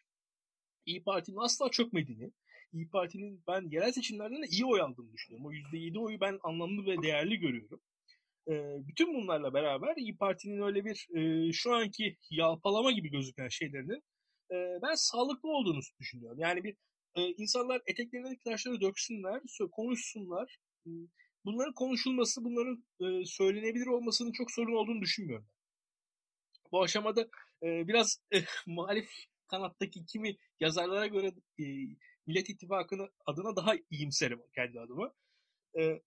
İyi 0.86 1.04
Parti'nin 1.04 1.38
asla 1.38 1.72
çökmediğini, 1.72 2.32
İyi 2.74 2.90
Parti'nin 2.90 3.44
ben 3.48 3.70
yerel 3.72 3.92
seçimlerden 3.92 4.44
de 4.44 4.48
iyi 4.48 4.66
oy 4.66 4.82
aldığını 4.82 5.14
düşünüyorum. 5.14 5.46
O 5.46 5.52
%7 5.52 6.00
oyu 6.00 6.20
ben 6.20 6.40
anlamlı 6.44 6.86
ve 6.86 7.02
değerli 7.02 7.38
görüyorum. 7.38 7.82
E, 8.48 8.54
bütün 8.88 9.14
bunlarla 9.14 9.54
beraber 9.54 9.96
İyi 9.98 10.18
Parti'nin 10.18 10.62
öyle 10.62 10.86
bir 10.86 11.08
e, 11.16 11.52
şu 11.54 11.74
anki 11.76 12.18
yalpalama 12.30 12.92
gibi 12.92 13.10
gözüken 13.12 13.48
şeylerinin 13.48 14.04
e, 14.52 14.56
ben 14.82 14.96
sağlıklı 14.96 15.50
olduğunu 15.50 15.80
düşünüyorum. 16.00 16.40
Yani 16.40 16.64
bir 16.64 16.76
e, 17.16 17.22
insanlar 17.22 17.82
eteklerindeki 17.86 18.44
taşları 18.44 18.82
döksünler, 18.82 19.42
konuşsunlar. 19.72 20.58
Bunların 21.46 21.74
konuşulması, 21.74 22.44
bunların 22.44 22.84
e, 23.00 23.26
söylenebilir 23.26 23.88
olmasının 23.88 24.32
çok 24.32 24.52
sorun 24.52 24.76
olduğunu 24.76 25.02
düşünmüyorum. 25.02 25.48
Bu 26.72 26.84
aşamada 26.84 27.22
e, 27.64 27.88
biraz 27.88 28.22
e, 28.34 28.38
muhalif 28.68 29.10
kanattaki 29.48 30.06
kimi 30.06 30.36
yazarlara 30.60 31.08
göre 31.08 31.32
e, 31.60 31.64
Millet 32.28 32.50
İttifakı'nın 32.50 33.10
adına 33.26 33.56
daha 33.56 33.74
iyimserim 33.90 34.44
kendi 34.56 34.80
adıma. 34.80 35.14
E, 35.80 36.02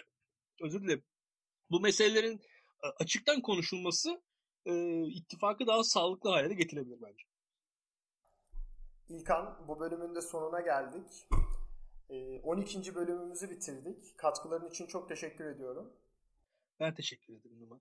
özür 0.62 0.82
dilerim. 0.82 1.04
Bu 1.70 1.80
meselelerin 1.80 2.40
e, 2.84 2.86
açıktan 3.00 3.42
konuşulması 3.42 4.22
e, 4.66 5.02
ittifakı 5.06 5.66
daha 5.66 5.84
sağlıklı 5.84 6.30
hale 6.30 6.54
getirebilir 6.54 7.02
bence. 7.02 7.24
İlkan 9.08 9.68
bu 9.68 9.80
bölümün 9.80 10.14
de 10.14 10.20
sonuna 10.20 10.60
geldik. 10.60 11.28
12. 12.42 12.94
bölümümüzü 12.94 13.50
bitirdik. 13.50 14.18
Katkıların 14.18 14.70
için 14.70 14.86
çok 14.86 15.08
teşekkür 15.08 15.44
ediyorum. 15.44 15.92
Ben 16.80 16.94
teşekkür 16.94 17.34
ederim 17.34 17.60
Numan. 17.60 17.80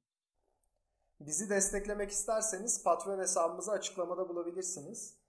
Bizi 1.20 1.50
desteklemek 1.50 2.12
isterseniz 2.12 2.84
Patreon 2.84 3.20
hesabımızı 3.20 3.72
açıklamada 3.72 4.30
bulabilirsiniz. 4.30 5.25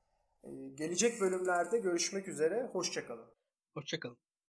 Gelecek 0.74 1.20
bölümlerde 1.20 1.78
görüşmek 1.78 2.28
üzere. 2.28 2.68
Hoşçakalın. 2.72 3.26
Hoşçakalın. 3.74 4.16